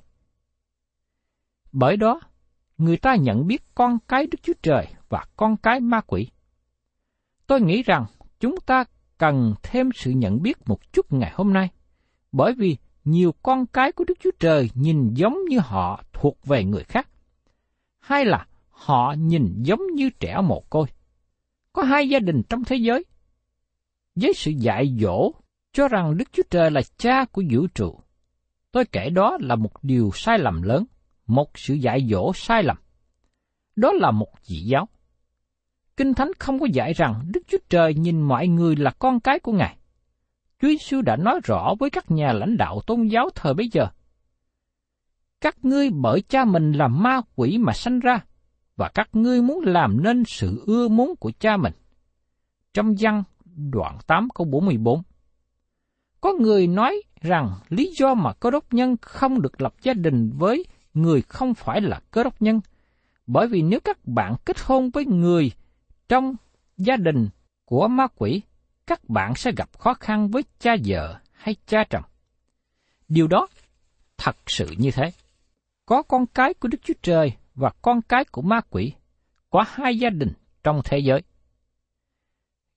Bởi 1.72 1.98
đó, 1.98 2.22
người 2.78 2.98
ta 2.98 3.16
nhận 3.16 3.48
biết 3.48 3.64
con 3.76 3.98
cái 4.08 4.28
Đức 4.32 4.40
Chúa 4.44 4.54
Trời 4.62 4.88
và 5.10 5.26
con 5.36 5.58
cái 5.58 5.80
ma 5.80 6.02
quỷ. 6.02 6.28
Tôi 7.48 7.62
nghĩ 7.62 7.84
rằng 7.84 8.06
chúng 8.40 8.56
ta 8.66 8.84
cần 9.18 9.54
thêm 9.64 9.90
sự 9.96 10.12
nhận 10.12 10.42
biết 10.42 10.58
một 10.66 10.94
chút 10.94 11.14
ngày 11.14 11.32
hôm 11.36 11.54
nay, 11.54 11.70
bởi 12.32 12.54
vì 12.54 12.78
nhiều 13.04 13.32
con 13.44 13.66
cái 13.66 13.92
của 13.92 14.04
Đức 14.04 14.20
Chúa 14.20 14.32
Trời 14.40 14.70
nhìn 14.74 15.14
giống 15.14 15.38
như 15.50 15.60
họ 15.60 16.04
thuộc 16.14 16.46
về 16.46 16.64
người 16.64 16.84
khác, 16.84 17.10
hay 18.00 18.26
là 18.26 18.48
họ 18.70 19.14
nhìn 19.18 19.64
giống 19.64 19.82
như 19.96 20.10
trẻ 20.20 20.42
mồ 20.44 20.64
côi. 20.70 20.88
Có 21.74 21.84
hai 21.84 22.10
gia 22.10 22.20
đình 22.20 22.42
trong 22.50 22.64
thế 22.64 22.76
giới, 22.76 23.06
với 24.16 24.34
sự 24.34 24.52
dạy 24.52 24.98
dỗ 25.00 25.32
cho 25.74 25.88
rằng 25.88 26.18
Đức 26.18 26.32
Chúa 26.32 26.44
Trời 26.50 26.72
là 26.72 26.82
cha 26.98 27.26
của 27.26 27.44
vũ 27.52 27.68
trụ. 27.68 28.00
Tôi 28.72 28.86
kể 28.86 29.10
đó 29.10 29.38
là 29.42 29.56
một 29.56 29.84
điều 29.84 30.12
sai 30.14 30.40
lầm 30.40 30.62
lớn, 30.62 30.86
một 31.28 31.52
sự 31.56 31.74
dạy 31.74 32.08
dỗ 32.10 32.32
sai 32.36 32.64
lầm. 32.64 32.78
Đó 33.76 33.92
là 33.94 34.12
một 34.12 34.32
dị 34.42 34.60
giáo. 34.60 34.88
Kinh 35.98 36.14
Thánh 36.14 36.32
không 36.40 36.60
có 36.60 36.66
dạy 36.74 36.94
rằng 36.94 37.24
Đức 37.34 37.42
Chúa 37.48 37.58
Trời 37.70 37.94
nhìn 37.94 38.22
mọi 38.22 38.48
người 38.48 38.76
là 38.76 38.92
con 38.92 39.20
cái 39.20 39.40
của 39.40 39.52
Ngài. 39.52 39.78
Chúa 40.62 40.68
Giêsu 40.68 41.02
đã 41.02 41.16
nói 41.16 41.40
rõ 41.44 41.74
với 41.80 41.90
các 41.90 42.12
nhà 42.12 42.34
lãnh 42.34 42.58
đạo 42.58 42.82
tôn 42.88 43.08
giáo 43.08 43.30
thời 43.36 43.54
bấy 43.54 43.70
giờ. 43.72 43.88
Các 45.42 45.66
ngươi 45.66 45.90
bởi 45.90 46.22
cha 46.22 46.46
mình 46.46 46.72
là 46.72 46.88
ma 46.88 47.22
quỷ 47.36 47.58
mà 47.58 47.74
sanh 47.74 48.00
ra, 48.00 48.20
và 48.76 48.90
các 48.94 49.10
ngươi 49.14 49.42
muốn 49.42 49.60
làm 49.66 50.04
nên 50.04 50.24
sự 50.28 50.64
ưa 50.68 50.88
muốn 50.88 51.16
của 51.16 51.32
cha 51.40 51.58
mình. 51.58 51.74
Trong 52.74 52.96
văn 53.00 53.24
đoạn 53.56 53.98
8 54.08 54.28
câu 54.36 54.48
44 54.52 55.02
có 56.32 56.38
người 56.38 56.68
nói 56.68 57.02
rằng 57.22 57.52
lý 57.70 57.94
do 57.98 58.14
mà 58.14 58.34
cơ 58.34 58.52
đốc 58.52 58.74
nhân 58.74 58.96
không 59.02 59.42
được 59.42 59.62
lập 59.62 59.74
gia 59.82 59.94
đình 59.94 60.32
với 60.38 60.66
người 60.94 61.22
không 61.22 61.54
phải 61.54 61.82
là 61.82 62.00
cơ 62.12 62.24
đốc 62.24 62.42
nhân, 62.42 62.62
bởi 63.28 63.48
vì 63.48 63.62
nếu 63.62 63.80
các 63.80 63.98
bạn 64.06 64.36
kết 64.46 64.60
hôn 64.60 64.90
với 64.90 65.06
người 65.06 65.52
trong 66.10 66.36
gia 66.78 66.96
đình 66.96 67.30
của 67.66 67.88
ma 67.88 68.08
quỷ, 68.16 68.42
các 68.88 69.10
bạn 69.10 69.36
sẽ 69.36 69.52
gặp 69.58 69.70
khó 69.80 69.94
khăn 69.94 70.28
với 70.28 70.44
cha 70.60 70.76
vợ 70.86 71.20
hay 71.32 71.56
cha 71.68 71.84
chồng. 71.90 72.04
Điều 73.08 73.28
đó 73.28 73.48
thật 74.18 74.36
sự 74.48 74.68
như 74.78 74.92
thế. 74.92 75.12
Có 75.86 76.02
con 76.02 76.26
cái 76.26 76.54
của 76.54 76.68
Đức 76.68 76.80
Chúa 76.84 76.94
Trời 77.02 77.34
và 77.56 77.70
con 77.82 78.02
cái 78.02 78.26
của 78.26 78.42
ma 78.42 78.62
quỷ, 78.70 78.94
có 79.50 79.64
hai 79.68 79.98
gia 79.98 80.10
đình 80.10 80.34
trong 80.64 80.82
thế 80.86 81.00
giới. 81.00 81.22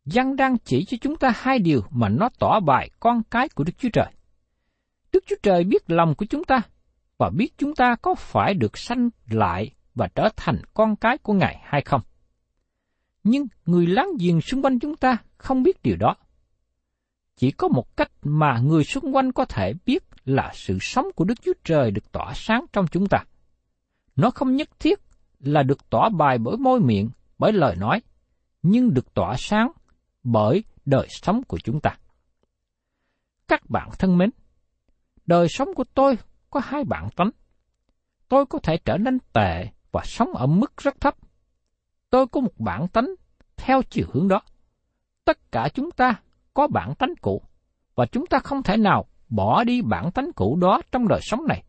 Văn 0.04 0.36
đang 0.36 0.58
chỉ 0.58 0.84
cho 0.84 0.96
chúng 1.00 1.16
ta 1.16 1.32
hai 1.36 1.58
điều 1.58 1.82
mà 1.90 2.08
nó 2.08 2.28
tỏ 2.38 2.60
bài 2.60 2.90
con 3.00 3.22
cái 3.30 3.48
của 3.48 3.64
Đức 3.64 3.72
Chúa 3.78 3.88
Trời. 3.92 4.12
Đức 5.12 5.24
Chúa 5.26 5.36
Trời 5.42 5.64
biết 5.64 5.90
lòng 5.90 6.14
của 6.14 6.26
chúng 6.30 6.44
ta 6.44 6.62
và 7.18 7.30
biết 7.30 7.58
chúng 7.58 7.74
ta 7.74 7.96
có 8.02 8.14
phải 8.14 8.54
được 8.54 8.78
sanh 8.78 9.10
lại 9.28 9.70
và 9.94 10.08
trở 10.14 10.28
thành 10.36 10.62
con 10.74 10.96
cái 10.96 11.18
của 11.18 11.32
Ngài 11.32 11.60
hay 11.64 11.82
không. 11.82 12.00
Nhưng 13.24 13.46
người 13.66 13.86
láng 13.86 14.08
giềng 14.18 14.40
xung 14.40 14.62
quanh 14.62 14.78
chúng 14.78 14.96
ta 14.96 15.16
không 15.36 15.62
biết 15.62 15.82
điều 15.82 15.96
đó. 15.96 16.16
Chỉ 17.36 17.50
có 17.50 17.68
một 17.68 17.96
cách 17.96 18.10
mà 18.22 18.58
người 18.58 18.84
xung 18.84 19.16
quanh 19.16 19.32
có 19.32 19.44
thể 19.44 19.72
biết 19.86 20.04
là 20.24 20.50
sự 20.54 20.78
sống 20.80 21.06
của 21.14 21.24
Đức 21.24 21.42
Chúa 21.42 21.52
Trời 21.64 21.90
được 21.90 22.12
tỏa 22.12 22.32
sáng 22.34 22.64
trong 22.72 22.86
chúng 22.86 23.06
ta. 23.08 23.24
Nó 24.16 24.30
không 24.30 24.56
nhất 24.56 24.68
thiết 24.78 25.00
là 25.40 25.62
được 25.62 25.90
tỏa 25.90 26.08
bài 26.08 26.38
bởi 26.38 26.56
môi 26.56 26.80
miệng, 26.80 27.10
bởi 27.38 27.52
lời 27.52 27.76
nói, 27.76 28.02
nhưng 28.62 28.94
được 28.94 29.14
tỏa 29.14 29.34
sáng 29.38 29.72
bởi 30.24 30.64
đời 30.84 31.06
sống 31.10 31.42
của 31.42 31.58
chúng 31.64 31.80
ta. 31.80 31.98
Các 33.48 33.70
bạn 33.70 33.90
thân 33.98 34.18
mến, 34.18 34.30
đời 35.26 35.48
sống 35.48 35.68
của 35.74 35.84
tôi 35.94 36.18
có 36.50 36.60
hai 36.64 36.84
bản 36.84 37.08
tánh. 37.16 37.30
Tôi 38.28 38.46
có 38.46 38.58
thể 38.58 38.76
trở 38.84 38.96
nên 38.96 39.18
tệ 39.32 39.68
và 39.92 40.02
sống 40.04 40.34
ở 40.34 40.46
mức 40.46 40.76
rất 40.76 41.00
thấp. 41.00 41.16
Tôi 42.10 42.26
có 42.26 42.40
một 42.40 42.52
bản 42.58 42.88
tánh 42.88 43.14
theo 43.56 43.82
chiều 43.82 44.06
hướng 44.12 44.28
đó. 44.28 44.40
Tất 45.24 45.52
cả 45.52 45.68
chúng 45.74 45.90
ta 45.90 46.20
có 46.54 46.66
bản 46.66 46.94
tánh 46.94 47.14
cũ, 47.20 47.42
và 47.94 48.06
chúng 48.06 48.26
ta 48.26 48.38
không 48.38 48.62
thể 48.62 48.76
nào 48.76 49.06
bỏ 49.28 49.64
đi 49.64 49.82
bản 49.82 50.12
tánh 50.12 50.32
cũ 50.36 50.56
đó 50.60 50.80
trong 50.92 51.08
đời 51.08 51.20
sống 51.22 51.46
này, 51.46 51.64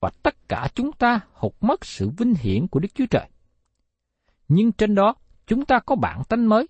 và 0.00 0.10
tất 0.22 0.48
cả 0.48 0.68
chúng 0.74 0.92
ta 0.92 1.20
hụt 1.32 1.52
mất 1.60 1.84
sự 1.84 2.10
vinh 2.18 2.34
hiển 2.34 2.68
của 2.68 2.80
Đức 2.80 2.88
Chúa 2.94 3.06
Trời. 3.10 3.28
Nhưng 4.48 4.72
trên 4.72 4.94
đó, 4.94 5.14
chúng 5.46 5.64
ta 5.64 5.78
có 5.78 5.96
bản 5.96 6.22
tánh 6.28 6.48
mới, 6.48 6.66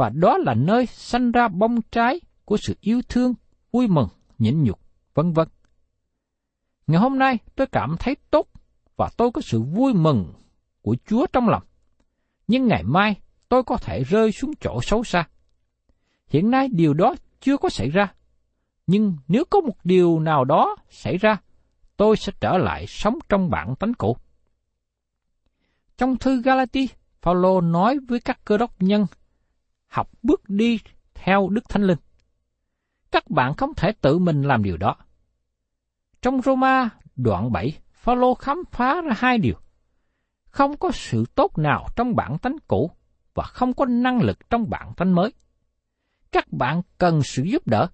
và 0.00 0.08
đó 0.08 0.38
là 0.38 0.54
nơi 0.54 0.86
sanh 0.86 1.32
ra 1.32 1.48
bông 1.48 1.82
trái 1.82 2.20
của 2.44 2.56
sự 2.56 2.76
yêu 2.80 3.00
thương, 3.08 3.34
vui 3.72 3.88
mừng, 3.88 4.08
nhịn 4.38 4.64
nhục, 4.64 4.80
vân 5.14 5.32
vân. 5.32 5.48
Ngày 6.86 7.00
hôm 7.00 7.18
nay 7.18 7.38
tôi 7.56 7.66
cảm 7.66 7.96
thấy 7.98 8.16
tốt 8.30 8.46
và 8.96 9.10
tôi 9.16 9.30
có 9.30 9.40
sự 9.40 9.62
vui 9.62 9.94
mừng 9.94 10.32
của 10.82 10.96
Chúa 11.06 11.26
trong 11.32 11.48
lòng. 11.48 11.62
Nhưng 12.48 12.66
ngày 12.66 12.82
mai 12.82 13.20
tôi 13.48 13.62
có 13.62 13.76
thể 13.76 14.04
rơi 14.04 14.32
xuống 14.32 14.52
chỗ 14.60 14.80
xấu 14.82 15.04
xa. 15.04 15.28
Hiện 16.28 16.50
nay 16.50 16.68
điều 16.68 16.94
đó 16.94 17.14
chưa 17.40 17.56
có 17.56 17.68
xảy 17.68 17.90
ra. 17.90 18.14
Nhưng 18.86 19.16
nếu 19.28 19.44
có 19.50 19.60
một 19.60 19.76
điều 19.84 20.20
nào 20.20 20.44
đó 20.44 20.76
xảy 20.90 21.18
ra, 21.18 21.36
tôi 21.96 22.16
sẽ 22.16 22.32
trở 22.40 22.58
lại 22.58 22.86
sống 22.86 23.18
trong 23.28 23.50
bản 23.50 23.76
tánh 23.76 23.94
cũ. 23.94 24.16
Trong 25.98 26.16
thư 26.16 26.42
Galati, 26.42 26.88
Phaolô 27.22 27.60
nói 27.60 27.98
với 28.08 28.20
các 28.20 28.44
cơ 28.44 28.56
đốc 28.56 28.82
nhân 28.82 29.06
học 29.90 30.10
bước 30.22 30.48
đi 30.48 30.78
theo 31.14 31.48
Đức 31.48 31.68
Thánh 31.68 31.82
Linh. 31.82 31.98
Các 33.10 33.30
bạn 33.30 33.54
không 33.54 33.74
thể 33.74 33.92
tự 34.00 34.18
mình 34.18 34.42
làm 34.42 34.62
điều 34.62 34.76
đó. 34.76 34.96
Trong 36.22 36.42
Roma 36.42 36.88
đoạn 37.16 37.52
7, 37.52 37.78
Phaolô 37.92 38.34
khám 38.34 38.62
phá 38.70 39.00
ra 39.00 39.12
hai 39.16 39.38
điều. 39.38 39.54
Không 40.44 40.76
có 40.76 40.90
sự 40.94 41.24
tốt 41.34 41.58
nào 41.58 41.86
trong 41.96 42.16
bản 42.16 42.38
tánh 42.38 42.56
cũ 42.68 42.90
và 43.34 43.44
không 43.44 43.74
có 43.74 43.84
năng 43.84 44.20
lực 44.20 44.50
trong 44.50 44.70
bản 44.70 44.92
tánh 44.96 45.14
mới. 45.14 45.32
Các 46.32 46.52
bạn 46.52 46.82
cần 46.98 47.22
sự 47.22 47.42
giúp 47.42 47.66
đỡ, 47.66 47.86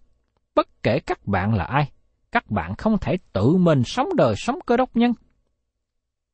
bất 0.54 0.82
kể 0.82 1.00
các 1.00 1.26
bạn 1.26 1.54
là 1.54 1.64
ai. 1.64 1.90
Các 2.32 2.50
bạn 2.50 2.74
không 2.78 2.98
thể 2.98 3.18
tự 3.32 3.56
mình 3.56 3.82
sống 3.84 4.08
đời 4.16 4.34
sống 4.36 4.58
cơ 4.66 4.76
đốc 4.76 4.96
nhân. 4.96 5.12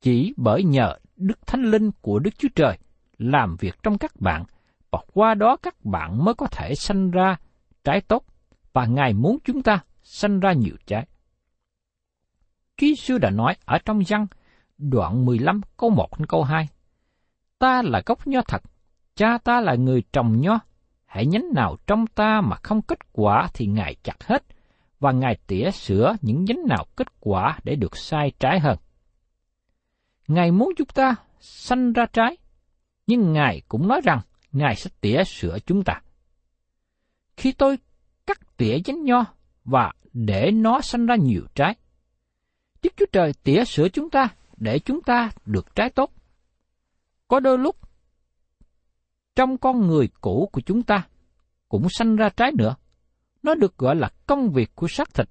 Chỉ 0.01 0.35
bởi 0.37 0.65
nhờ 0.65 0.97
Đức 1.17 1.47
Thánh 1.47 1.63
Linh 1.63 1.91
của 2.01 2.19
Đức 2.19 2.31
Chúa 2.39 2.49
Trời 2.55 2.79
làm 3.19 3.57
việc 3.57 3.75
trong 3.83 3.99
các 3.99 4.21
bạn 4.21 4.45
và 4.93 4.99
qua 5.15 5.35
đó 5.35 5.57
các 5.57 5.85
bạn 5.85 6.25
mới 6.25 6.35
có 6.35 6.47
thể 6.47 6.75
sanh 6.75 7.11
ra 7.11 7.37
trái 7.85 8.01
tốt 8.01 8.25
và 8.73 8.87
Ngài 8.87 9.13
muốn 9.13 9.39
chúng 9.45 9.63
ta 9.63 9.81
sanh 10.03 10.41
ra 10.41 10.53
nhiều 10.53 10.77
trái. 10.87 11.07
Chúa 12.77 12.87
Giêsu 12.87 13.19
đã 13.19 13.31
nói 13.31 13.57
ở 13.65 13.79
trong 13.85 14.03
văn 14.09 14.27
đoạn 14.79 15.25
15 15.25 15.61
câu 15.77 15.91
1 15.91 16.19
đến 16.19 16.27
câu 16.27 16.43
2. 16.43 16.69
Ta 17.59 17.83
là 17.83 18.03
gốc 18.07 18.27
nho 18.27 18.41
thật, 18.49 18.63
cha 19.15 19.39
ta 19.39 19.61
là 19.61 19.75
người 19.75 20.03
trồng 20.13 20.41
nho, 20.41 20.59
hãy 21.07 21.27
nhánh 21.27 21.49
nào 21.55 21.77
trong 21.87 22.07
ta 22.07 22.41
mà 22.41 22.57
không 22.63 22.83
kết 22.83 23.13
quả 23.13 23.49
thì 23.55 23.67
Ngài 23.67 23.97
chặt 24.03 24.25
hết, 24.25 24.45
và 25.01 25.13
Ngài 25.13 25.39
tỉa 25.47 25.71
sửa 25.71 26.17
những 26.21 26.45
nhánh 26.45 26.63
nào 26.69 26.85
kết 26.97 27.21
quả 27.21 27.59
để 27.65 27.77
được 27.77 27.97
sai 27.97 28.33
trái 28.39 28.61
hơn. 28.61 28.79
Ngài 30.29 30.51
muốn 30.51 30.73
chúng 30.77 30.89
ta 30.95 31.15
sanh 31.41 31.93
ra 31.93 32.07
trái, 32.07 32.37
nhưng 33.07 33.33
Ngài 33.33 33.63
cũng 33.69 33.89
nói 33.89 34.01
rằng 34.05 34.21
Ngài 34.53 34.77
sẽ 34.77 34.91
tỉa 35.01 35.25
sửa 35.25 35.59
chúng 35.67 35.85
ta. 35.85 36.01
Khi 37.37 37.53
tôi 37.53 37.79
cắt 38.27 38.57
tỉa 38.57 38.79
nhánh 38.85 39.05
nho 39.05 39.25
và 39.65 39.93
để 40.13 40.51
nó 40.51 40.81
sanh 40.81 41.07
ra 41.07 41.17
nhiều 41.17 41.43
trái, 41.55 41.77
Đức 42.83 42.91
Chúa 42.97 43.07
Trời 43.13 43.33
tỉa 43.43 43.65
sửa 43.65 43.89
chúng 43.89 44.11
ta 44.11 44.29
để 44.57 44.79
chúng 44.79 45.03
ta 45.03 45.31
được 45.47 45.75
trái 45.75 45.91
tốt. 45.91 46.13
Có 47.29 47.41
đôi 47.41 47.59
lúc, 47.59 47.77
trong 49.35 49.59
con 49.59 49.87
người 49.87 50.09
cũ 50.21 50.49
của 50.53 50.61
chúng 50.61 50.83
ta 50.83 51.07
cũng 51.69 51.87
sanh 51.91 52.17
ra 52.17 52.29
trái 52.29 52.53
nữa. 52.59 52.75
Nó 53.43 53.55
được 53.55 53.79
gọi 53.79 53.97
là 53.97 54.11
công 54.27 54.51
việc 54.51 54.71
của 54.75 54.89
xác 54.89 55.15
thịt. 55.15 55.29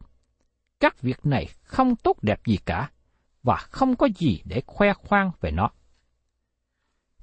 Các 0.80 1.02
việc 1.02 1.26
này 1.26 1.48
không 1.64 1.96
tốt 1.96 2.24
đẹp 2.24 2.46
gì 2.46 2.58
cả 2.66 2.92
và 3.44 3.56
không 3.56 3.96
có 3.96 4.08
gì 4.18 4.42
để 4.46 4.62
khoe 4.68 4.94
khoang 4.94 5.32
về 5.42 5.52
nó. 5.52 5.70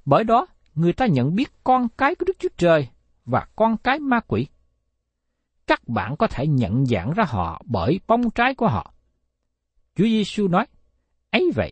Bởi 0.05 0.23
đó, 0.23 0.47
người 0.79 0.93
ta 0.93 1.05
nhận 1.05 1.35
biết 1.35 1.51
con 1.63 1.89
cái 1.97 2.15
của 2.15 2.25
Đức 2.25 2.37
Chúa 2.39 2.49
Trời 2.57 2.87
và 3.25 3.47
con 3.55 3.77
cái 3.77 3.99
ma 3.99 4.19
quỷ. 4.27 4.47
Các 5.67 5.87
bạn 5.87 6.17
có 6.17 6.27
thể 6.27 6.47
nhận 6.47 6.85
dạng 6.85 7.13
ra 7.13 7.23
họ 7.27 7.61
bởi 7.65 7.99
bông 8.07 8.31
trái 8.31 8.55
của 8.55 8.67
họ. 8.67 8.93
Chúa 9.95 10.03
Giêsu 10.03 10.47
nói, 10.47 10.65
ấy 11.31 11.51
vậy, 11.55 11.71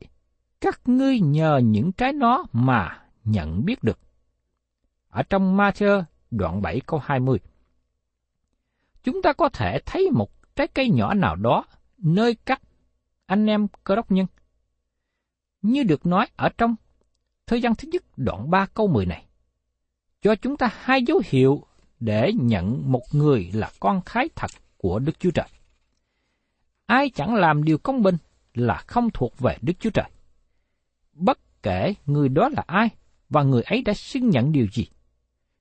các 0.62 0.82
ngươi 0.86 1.20
nhờ 1.20 1.62
những 1.64 1.92
trái 1.92 2.14
nó 2.14 2.46
mà 2.54 3.04
nhận 3.24 3.66
biết 3.66 3.84
được. 3.84 4.00
Ở 5.10 5.24
trong 5.24 5.58
Matthew 5.58 6.04
đoạn 6.32 6.62
7 6.62 6.82
câu 6.86 7.00
20. 7.04 7.40
Chúng 9.04 9.22
ta 9.22 9.34
có 9.34 9.50
thể 9.50 9.80
thấy 9.86 10.10
một 10.12 10.56
trái 10.56 10.68
cây 10.68 10.90
nhỏ 10.90 11.14
nào 11.14 11.36
đó 11.36 11.66
nơi 11.98 12.36
các 12.46 12.62
anh 13.26 13.46
em 13.46 13.68
cơ 13.84 13.96
đốc 13.96 14.12
nhân. 14.12 14.28
Như 15.62 15.84
được 15.84 16.06
nói 16.06 16.28
ở 16.36 16.50
trong 16.58 16.76
thời 17.48 17.62
gian 17.62 17.76
thứ 17.76 17.88
nhất 17.92 18.04
đoạn 18.18 18.50
3 18.50 18.66
câu 18.66 18.88
10 18.88 19.06
này. 19.06 19.26
Cho 20.22 20.36
chúng 20.36 20.58
ta 20.58 20.70
hai 20.74 21.04
dấu 21.04 21.22
hiệu 21.26 21.64
để 22.00 22.32
nhận 22.34 22.92
một 22.92 23.04
người 23.12 23.52
là 23.54 23.72
con 23.80 24.02
khái 24.02 24.30
thật 24.36 24.52
của 24.78 25.00
Đức 25.00 25.20
Chúa 25.20 25.32
Trời. 25.32 25.48
ai 26.86 27.10
chẳng 27.10 27.36
làm 27.36 27.64
điều 27.64 27.78
công 27.78 28.04
bình 28.04 28.18
là 28.54 28.84
không 28.88 29.10
thuộc 29.14 29.40
về 29.40 29.58
Đức 29.62 29.74
Chúa 29.80 29.90
Trời. 29.90 30.10
Bất 31.14 31.40
kể 31.64 31.94
người 32.06 32.30
đó 32.30 32.50
là 32.50 32.64
ai 32.68 32.90
và 33.30 33.44
người 33.44 33.62
ấy 33.62 33.82
đã 33.82 33.94
xưng 33.94 34.30
nhận 34.30 34.52
điều 34.52 34.68
gì. 34.74 34.88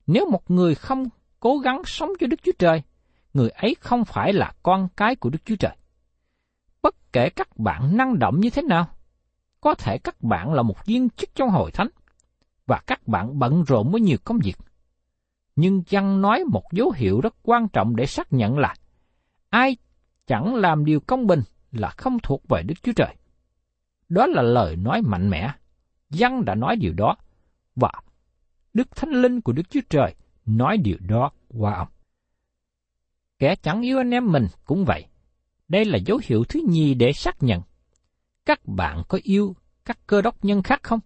Nếu 0.07 0.31
một 0.31 0.51
người 0.51 0.75
không 0.75 1.09
cố 1.40 1.59
gắng 1.59 1.83
sống 1.85 2.11
cho 2.20 2.27
Đức 2.27 2.40
Chúa 2.42 2.53
Trời, 2.59 2.83
người 3.35 3.49
ấy 3.49 3.77
không 3.81 4.05
phải 4.05 4.33
là 4.33 4.53
con 4.62 4.88
cái 4.96 5.16
của 5.16 5.31
Đức 5.31 5.38
Chúa 5.44 5.57
Trời. 5.57 5.77
Bất 6.83 7.12
kể 7.12 7.31
các 7.31 7.59
bạn 7.59 7.96
năng 7.96 8.18
động 8.18 8.40
như 8.40 8.51
thế 8.51 8.62
nào, 8.62 8.88
có 9.66 9.74
thể 9.74 9.98
các 9.98 10.22
bạn 10.22 10.52
là 10.52 10.62
một 10.62 10.87
viên 10.87 11.11
chức 11.11 11.31
trong 11.35 11.50
hội 11.50 11.70
thánh, 11.70 11.88
và 12.66 12.81
các 12.87 13.09
bạn 13.09 13.38
bận 13.38 13.64
rộn 13.64 13.92
với 13.92 14.00
nhiều 14.00 14.16
công 14.24 14.38
việc. 14.38 14.57
Nhưng 15.57 15.85
chăng 15.85 16.20
nói 16.20 16.44
một 16.44 16.62
dấu 16.72 16.90
hiệu 16.90 17.20
rất 17.20 17.35
quan 17.42 17.68
trọng 17.68 17.96
để 17.96 18.07
xác 18.07 18.33
nhận 18.33 18.59
là 18.59 18.74
ai 19.50 19.76
chẳng 20.26 20.55
làm 20.55 20.85
điều 20.85 21.00
công 21.00 21.26
bình 21.26 21.42
là 21.72 21.90
không 21.90 22.18
thuộc 22.22 22.48
về 22.48 22.62
Đức 22.62 22.74
Chúa 22.83 22.92
Trời. 22.96 23.16
Đó 24.09 24.26
là 24.26 24.42
lời 24.42 24.76
nói 24.76 25.02
mạnh 25.02 25.31
mẽ. 25.31 25.52
Dân 26.11 26.44
đã 26.44 26.55
nói 26.55 26.76
điều 26.76 26.92
đó, 26.92 27.16
và 27.76 27.90
Đức 28.74 28.96
Thánh 28.96 29.11
Linh 29.11 29.40
của 29.40 29.52
Đức 29.52 29.70
Chúa 29.70 29.81
Trời 29.90 30.14
nói 30.46 30.76
điều 30.76 30.98
đó 31.00 31.31
qua 31.48 31.74
ông. 31.74 31.88
Kẻ 33.38 33.57
chẳng 33.57 33.83
yêu 33.83 33.98
anh 33.98 34.11
em 34.11 34.33
mình 34.33 34.46
cũng 34.64 34.85
vậy. 34.85 35.07
Đây 35.68 35.85
là 35.85 35.98
dấu 36.07 36.20
hiệu 36.24 36.44
thứ 36.48 36.61
nhì 36.68 36.94
để 36.94 37.12
xác 37.12 37.42
nhận. 37.42 37.62
Các 38.46 38.61
bạn 38.66 39.02
có 39.09 39.18
yêu 39.22 39.56
các 39.85 40.06
cơ 40.06 40.22
đốc 40.22 40.44
nhân 40.44 40.62
khác 40.62 40.82
không? 40.82 41.00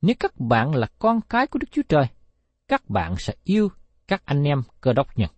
Nếu 0.00 0.14
các 0.20 0.40
bạn 0.40 0.74
là 0.74 0.86
con 0.98 1.20
cái 1.20 1.46
của 1.46 1.58
Đức 1.58 1.66
Chúa 1.70 1.82
Trời, 1.88 2.06
các 2.68 2.90
bạn 2.90 3.14
sẽ 3.18 3.34
yêu 3.44 3.68
các 4.08 4.22
anh 4.24 4.44
em 4.44 4.62
cơ 4.80 4.92
đốc 4.92 5.18
nhân. 5.18 5.30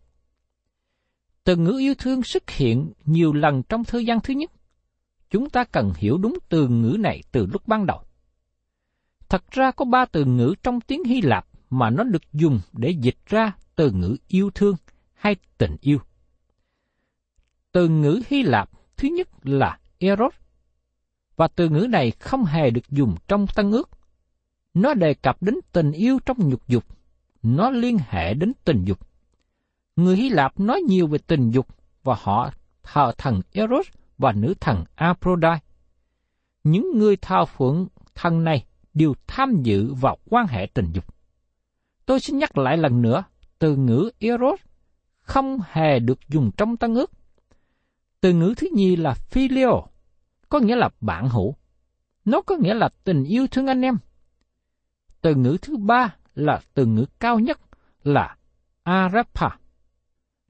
Từ 1.44 1.56
ngữ 1.56 1.76
yêu 1.80 1.94
thương 1.98 2.22
xuất 2.22 2.50
hiện 2.50 2.92
nhiều 3.04 3.32
lần 3.32 3.62
trong 3.62 3.84
thời 3.84 4.06
gian 4.06 4.20
thứ 4.20 4.34
nhất. 4.34 4.50
Chúng 5.30 5.50
ta 5.50 5.64
cần 5.64 5.92
hiểu 5.96 6.18
đúng 6.18 6.38
từ 6.48 6.68
ngữ 6.68 6.96
này 7.00 7.22
từ 7.32 7.46
lúc 7.46 7.68
ban 7.68 7.86
đầu. 7.86 8.02
Thật 9.28 9.50
ra 9.50 9.70
có 9.70 9.84
ba 9.84 10.04
từ 10.04 10.24
ngữ 10.24 10.54
trong 10.62 10.80
tiếng 10.80 11.04
Hy 11.04 11.20
Lạp 11.20 11.46
mà 11.70 11.90
nó 11.90 12.04
được 12.04 12.32
dùng 12.32 12.60
để 12.72 12.90
dịch 12.90 13.18
ra 13.26 13.52
từ 13.74 13.90
ngữ 13.90 14.16
yêu 14.28 14.50
thương 14.54 14.76
hay 15.14 15.36
tình 15.58 15.76
yêu. 15.80 15.98
Từ 17.72 17.88
ngữ 17.88 18.22
Hy 18.26 18.42
Lạp 18.42 18.70
thứ 18.96 19.08
nhất 19.08 19.28
là 19.42 19.78
eros, 19.98 20.34
và 21.36 21.48
từ 21.48 21.68
ngữ 21.68 21.86
này 21.90 22.10
không 22.10 22.44
hề 22.44 22.70
được 22.70 22.90
dùng 22.90 23.16
trong 23.28 23.46
Tân 23.46 23.70
ước. 23.70 23.90
Nó 24.74 24.94
đề 24.94 25.14
cập 25.14 25.42
đến 25.42 25.54
tình 25.72 25.92
yêu 25.92 26.18
trong 26.26 26.48
nhục 26.48 26.68
dục, 26.68 26.84
nó 27.42 27.70
liên 27.70 27.98
hệ 28.08 28.34
đến 28.34 28.52
tình 28.64 28.84
dục. 28.84 28.98
Người 29.96 30.16
Hy 30.16 30.28
Lạp 30.28 30.60
nói 30.60 30.80
nhiều 30.80 31.06
về 31.06 31.18
tình 31.18 31.50
dục 31.50 31.66
và 32.02 32.16
họ 32.20 32.50
thờ 32.82 33.12
thần 33.18 33.40
Eros 33.52 33.86
và 34.18 34.32
nữ 34.32 34.54
thần 34.60 34.84
Aphrodite. 34.94 35.58
Những 36.64 36.98
người 36.98 37.16
thờ 37.16 37.44
phượng 37.44 37.86
thần 38.14 38.44
này 38.44 38.64
đều 38.94 39.14
tham 39.26 39.62
dự 39.62 39.94
vào 39.94 40.18
quan 40.30 40.46
hệ 40.46 40.66
tình 40.74 40.92
dục. 40.92 41.04
Tôi 42.06 42.20
xin 42.20 42.38
nhắc 42.38 42.58
lại 42.58 42.76
lần 42.76 43.02
nữa, 43.02 43.24
từ 43.58 43.76
ngữ 43.76 44.10
Eros 44.18 44.60
không 45.20 45.58
hề 45.72 45.98
được 45.98 46.18
dùng 46.28 46.50
trong 46.56 46.76
Tân 46.76 46.94
ước. 46.94 47.10
Từ 48.20 48.32
ngữ 48.32 48.54
thứ 48.56 48.68
nhì 48.72 48.96
là 48.96 49.14
Phileo, 49.14 49.86
có 50.48 50.58
nghĩa 50.58 50.76
là 50.76 50.88
bạn 51.00 51.28
hữu. 51.28 51.54
Nó 52.24 52.40
có 52.40 52.56
nghĩa 52.56 52.74
là 52.74 52.88
tình 53.04 53.24
yêu 53.24 53.46
thương 53.46 53.66
anh 53.66 53.82
em. 53.82 53.98
Từ 55.20 55.34
ngữ 55.34 55.56
thứ 55.62 55.76
ba 55.76 56.16
là 56.34 56.60
từ 56.74 56.86
ngữ 56.86 57.06
cao 57.20 57.38
nhất 57.38 57.60
là 58.02 58.36
Arapa. 58.82 59.48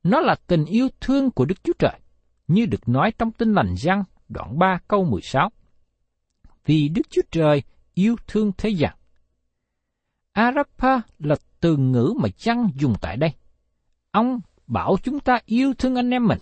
Nó 0.02 0.20
là 0.20 0.36
tình 0.46 0.64
yêu 0.64 0.88
thương 1.00 1.30
của 1.30 1.44
Đức 1.44 1.64
Chúa 1.64 1.72
Trời, 1.78 2.00
như 2.48 2.66
được 2.66 2.88
nói 2.88 3.12
trong 3.18 3.32
Tin 3.32 3.52
lành 3.52 3.74
Giăng 3.76 4.04
đoạn 4.28 4.58
3 4.58 4.78
câu 4.88 5.04
16. 5.04 5.50
Vì 6.64 6.88
Đức 6.88 7.02
Chúa 7.10 7.22
Trời 7.30 7.62
yêu 7.94 8.16
thương 8.26 8.52
thế 8.58 8.68
gian. 8.68 8.96
Arapa 10.32 11.00
là 11.18 11.36
từ 11.60 11.76
ngữ 11.76 12.14
mà 12.16 12.28
Giăng 12.38 12.68
dùng 12.74 12.94
tại 13.00 13.16
đây. 13.16 13.30
Ông 14.10 14.40
bảo 14.66 14.96
chúng 15.02 15.20
ta 15.20 15.38
yêu 15.46 15.74
thương 15.78 15.94
anh 15.94 16.10
em 16.10 16.26
mình. 16.26 16.38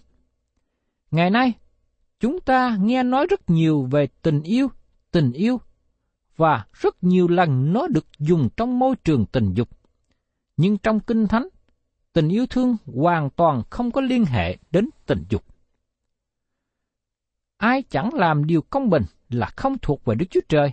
Ngày 1.11 1.31
nay, 1.31 1.53
chúng 2.23 2.41
ta 2.41 2.77
nghe 2.81 3.03
nói 3.03 3.27
rất 3.27 3.51
nhiều 3.51 3.89
về 3.91 4.07
tình 4.07 4.43
yêu, 4.43 4.69
tình 5.11 5.33
yêu, 5.33 5.61
và 6.37 6.67
rất 6.73 7.05
nhiều 7.05 7.29
lần 7.29 7.73
nó 7.73 7.87
được 7.87 8.07
dùng 8.19 8.49
trong 8.57 8.79
môi 8.79 8.97
trường 8.97 9.27
tình 9.27 9.55
dục. 9.55 9.69
Nhưng 10.57 10.79
trong 10.79 11.01
Kinh 11.01 11.27
Thánh, 11.29 11.49
tình 12.13 12.29
yêu 12.29 12.47
thương 12.47 12.77
hoàn 12.95 13.31
toàn 13.31 13.63
không 13.71 13.91
có 13.91 14.01
liên 14.01 14.25
hệ 14.25 14.57
đến 14.71 14.89
tình 15.07 15.25
dục. 15.29 15.45
Ai 17.57 17.83
chẳng 17.83 18.15
làm 18.15 18.47
điều 18.47 18.63
công 18.63 18.91
bình 18.91 19.03
là 19.29 19.47
không 19.57 19.79
thuộc 19.79 20.05
về 20.05 20.15
Đức 20.15 20.27
Chúa 20.31 20.41
Trời. 20.49 20.73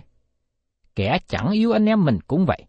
Kẻ 0.94 1.18
chẳng 1.26 1.50
yêu 1.50 1.72
anh 1.72 1.86
em 1.86 2.04
mình 2.04 2.18
cũng 2.26 2.46
vậy. 2.46 2.66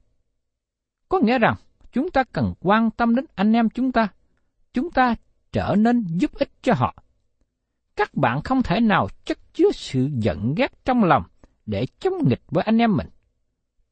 Có 1.09 1.19
nghĩa 1.19 1.39
rằng, 1.39 1.55
chúng 1.91 2.11
ta 2.11 2.23
cần 2.23 2.53
quan 2.59 2.91
tâm 2.91 3.15
đến 3.15 3.25
anh 3.35 3.53
em 3.53 3.69
chúng 3.69 3.91
ta. 3.91 4.07
Chúng 4.73 4.91
ta 4.91 5.15
trở 5.51 5.75
nên 5.77 6.05
giúp 6.07 6.31
ích 6.33 6.51
cho 6.61 6.73
họ. 6.73 6.95
Các 7.95 8.13
bạn 8.13 8.41
không 8.41 8.63
thể 8.63 8.79
nào 8.79 9.07
chất 9.25 9.37
chứa 9.53 9.71
sự 9.73 10.09
giận 10.13 10.55
ghét 10.55 10.85
trong 10.85 11.03
lòng 11.03 11.23
để 11.65 11.85
chống 11.99 12.13
nghịch 12.27 12.41
với 12.47 12.63
anh 12.63 12.77
em 12.77 12.97
mình. 12.97 13.07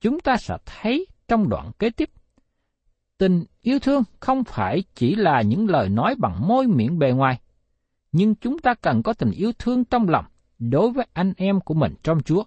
Chúng 0.02 0.20
ta 0.20 0.38
sẽ 0.38 0.58
thấy 0.66 1.08
trong 1.28 1.50
đoạn 1.50 1.72
kế 1.80 1.90
tiếp. 1.90 2.10
Tình 3.18 3.44
yêu 3.62 3.80
thương 3.80 4.04
không 4.20 4.44
phải 4.44 4.84
chỉ 4.96 5.16
là 5.16 5.42
những 5.42 5.70
lời 5.70 5.90
nói 5.90 6.16
bằng 6.18 6.48
môi 6.48 6.68
miệng 6.68 7.00
bề 7.00 7.12
ngoài, 7.12 7.40
nhưng 8.12 8.36
chúng 8.36 8.60
ta 8.60 8.74
cần 8.74 9.04
có 9.04 9.14
tình 9.14 9.32
yêu 9.32 9.52
thương 9.60 9.86
trong 9.86 10.10
lòng 10.10 10.26
đối 10.60 10.92
với 10.92 11.08
anh 11.14 11.34
em 11.38 11.60
của 11.60 11.74
mình 11.74 11.94
trong 12.04 12.24
Chúa. 12.24 12.44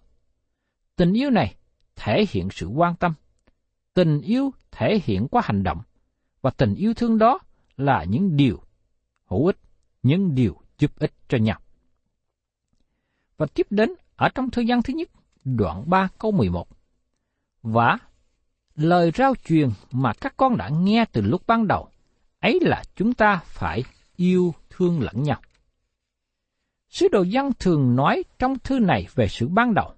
Tình 0.97 1.13
yêu 1.13 1.31
này 1.31 1.55
thể 1.97 2.25
hiện 2.31 2.49
sự 2.51 2.67
quan 2.67 2.97
tâm. 2.97 3.15
Tình 3.95 4.21
yêu 4.21 4.51
thể 4.71 5.01
hiện 5.05 5.29
qua 5.29 5.43
hành 5.45 5.63
động. 5.63 5.81
Và 6.43 6.51
tình 6.51 6.75
yêu 6.75 6.95
thương 6.95 7.19
đó 7.19 7.39
là 7.77 8.05
những 8.05 8.37
điều 8.37 8.63
hữu 9.27 9.47
ích, 9.47 9.57
những 10.03 10.35
điều 10.35 10.62
giúp 10.83 10.99
ích 10.99 11.13
cho 11.29 11.39
nhau. 11.39 11.61
Và 13.37 13.47
tiếp 13.55 13.67
đến 13.71 13.93
ở 14.17 14.29
trong 14.29 14.51
thời 14.51 14.67
gian 14.67 14.83
thứ 14.83 14.95
nhất, 14.95 15.09
đoạn 15.45 15.91
3 15.91 16.09
câu 16.19 16.33
11. 16.33 16.69
Và 17.63 17.99
lời 18.75 19.11
rao 19.15 19.35
truyền 19.45 19.71
mà 19.93 20.13
các 20.13 20.35
con 20.37 20.57
đã 20.57 20.69
nghe 20.69 21.05
từ 21.13 21.21
lúc 21.21 21.43
ban 21.47 21.67
đầu, 21.67 21.89
ấy 22.41 22.59
là 22.63 22.83
chúng 22.97 23.15
ta 23.15 23.41
phải 23.45 23.85
yêu 24.17 24.55
thương 24.71 25.01
lẫn 25.01 25.23
nhau. 25.23 25.41
Sứ 26.89 27.09
đồ 27.13 27.23
dân 27.23 27.51
thường 27.59 27.97
nói 27.97 28.23
trong 28.39 28.59
thư 28.59 28.79
này 28.79 29.07
về 29.15 29.29
sự 29.29 29.49
ban 29.49 29.75
đầu. 29.75 29.95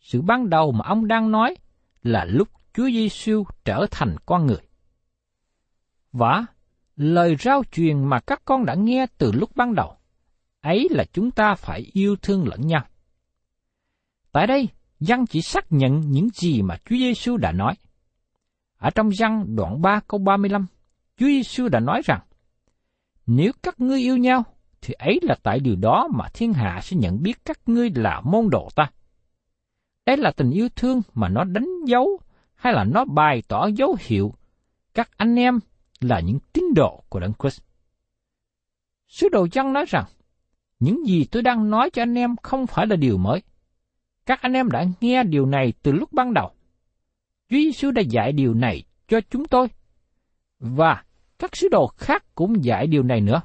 Sự 0.00 0.22
ban 0.22 0.50
đầu 0.50 0.72
mà 0.72 0.84
ông 0.84 1.08
đang 1.08 1.30
nói 1.30 1.56
là 2.02 2.24
lúc 2.24 2.48
Chúa 2.74 2.86
Giêsu 2.86 3.44
trở 3.64 3.86
thành 3.90 4.16
con 4.26 4.46
người. 4.46 4.62
Và 6.12 6.46
lời 6.96 7.36
rao 7.40 7.62
truyền 7.72 8.04
mà 8.04 8.20
các 8.20 8.42
con 8.44 8.64
đã 8.64 8.74
nghe 8.74 9.06
từ 9.18 9.32
lúc 9.32 9.56
ban 9.56 9.74
đầu, 9.74 9.97
ấy 10.68 10.88
là 10.90 11.04
chúng 11.12 11.30
ta 11.30 11.54
phải 11.54 11.90
yêu 11.92 12.16
thương 12.16 12.48
lẫn 12.48 12.66
nhau. 12.66 12.84
Tại 14.32 14.46
đây, 14.46 14.68
Giăng 15.00 15.26
chỉ 15.26 15.42
xác 15.42 15.72
nhận 15.72 16.00
những 16.00 16.28
gì 16.34 16.62
mà 16.62 16.76
Chúa 16.76 16.96
Giêsu 16.96 17.36
đã 17.36 17.52
nói. 17.52 17.74
Ở 18.76 18.90
trong 18.90 19.14
Giăng 19.14 19.56
đoạn 19.56 19.82
3 19.82 20.00
câu 20.08 20.20
35, 20.20 20.66
Chúa 21.16 21.26
Giêsu 21.26 21.68
đã 21.68 21.80
nói 21.80 22.02
rằng, 22.04 22.20
Nếu 23.26 23.52
các 23.62 23.80
ngươi 23.80 24.00
yêu 24.00 24.16
nhau, 24.16 24.44
thì 24.80 24.94
ấy 24.94 25.18
là 25.22 25.36
tại 25.42 25.60
điều 25.60 25.76
đó 25.76 26.08
mà 26.14 26.28
thiên 26.34 26.52
hạ 26.52 26.80
sẽ 26.82 26.96
nhận 26.96 27.22
biết 27.22 27.44
các 27.44 27.60
ngươi 27.66 27.90
là 27.94 28.20
môn 28.24 28.50
đồ 28.50 28.68
ta. 28.74 28.90
Đây 30.06 30.16
là 30.16 30.30
tình 30.36 30.50
yêu 30.50 30.68
thương 30.76 31.02
mà 31.14 31.28
nó 31.28 31.44
đánh 31.44 31.68
dấu 31.86 32.20
hay 32.54 32.72
là 32.72 32.84
nó 32.84 33.04
bày 33.04 33.42
tỏ 33.48 33.66
dấu 33.66 33.96
hiệu 34.00 34.34
các 34.94 35.10
anh 35.16 35.38
em 35.38 35.58
là 36.00 36.20
những 36.20 36.38
tín 36.52 36.64
đồ 36.74 37.04
của 37.08 37.20
Đấng 37.20 37.32
Christ. 37.38 37.60
Sứ 39.08 39.28
đồ 39.28 39.46
Giăng 39.52 39.72
nói 39.72 39.84
rằng, 39.88 40.04
những 40.80 41.06
gì 41.06 41.24
tôi 41.24 41.42
đang 41.42 41.70
nói 41.70 41.90
cho 41.90 42.02
anh 42.02 42.14
em 42.14 42.36
không 42.42 42.66
phải 42.66 42.86
là 42.86 42.96
điều 42.96 43.18
mới. 43.18 43.42
Các 44.26 44.42
anh 44.42 44.52
em 44.52 44.70
đã 44.70 44.84
nghe 45.00 45.24
điều 45.24 45.46
này 45.46 45.72
từ 45.82 45.92
lúc 45.92 46.12
ban 46.12 46.34
đầu. 46.34 46.50
Chúa 47.48 47.56
Giêsu 47.56 47.90
đã 47.90 48.02
dạy 48.02 48.32
điều 48.32 48.54
này 48.54 48.82
cho 49.08 49.20
chúng 49.30 49.44
tôi. 49.44 49.68
Và 50.58 51.04
các 51.38 51.56
sứ 51.56 51.68
đồ 51.68 51.86
khác 51.86 52.24
cũng 52.34 52.64
dạy 52.64 52.86
điều 52.86 53.02
này 53.02 53.20
nữa. 53.20 53.40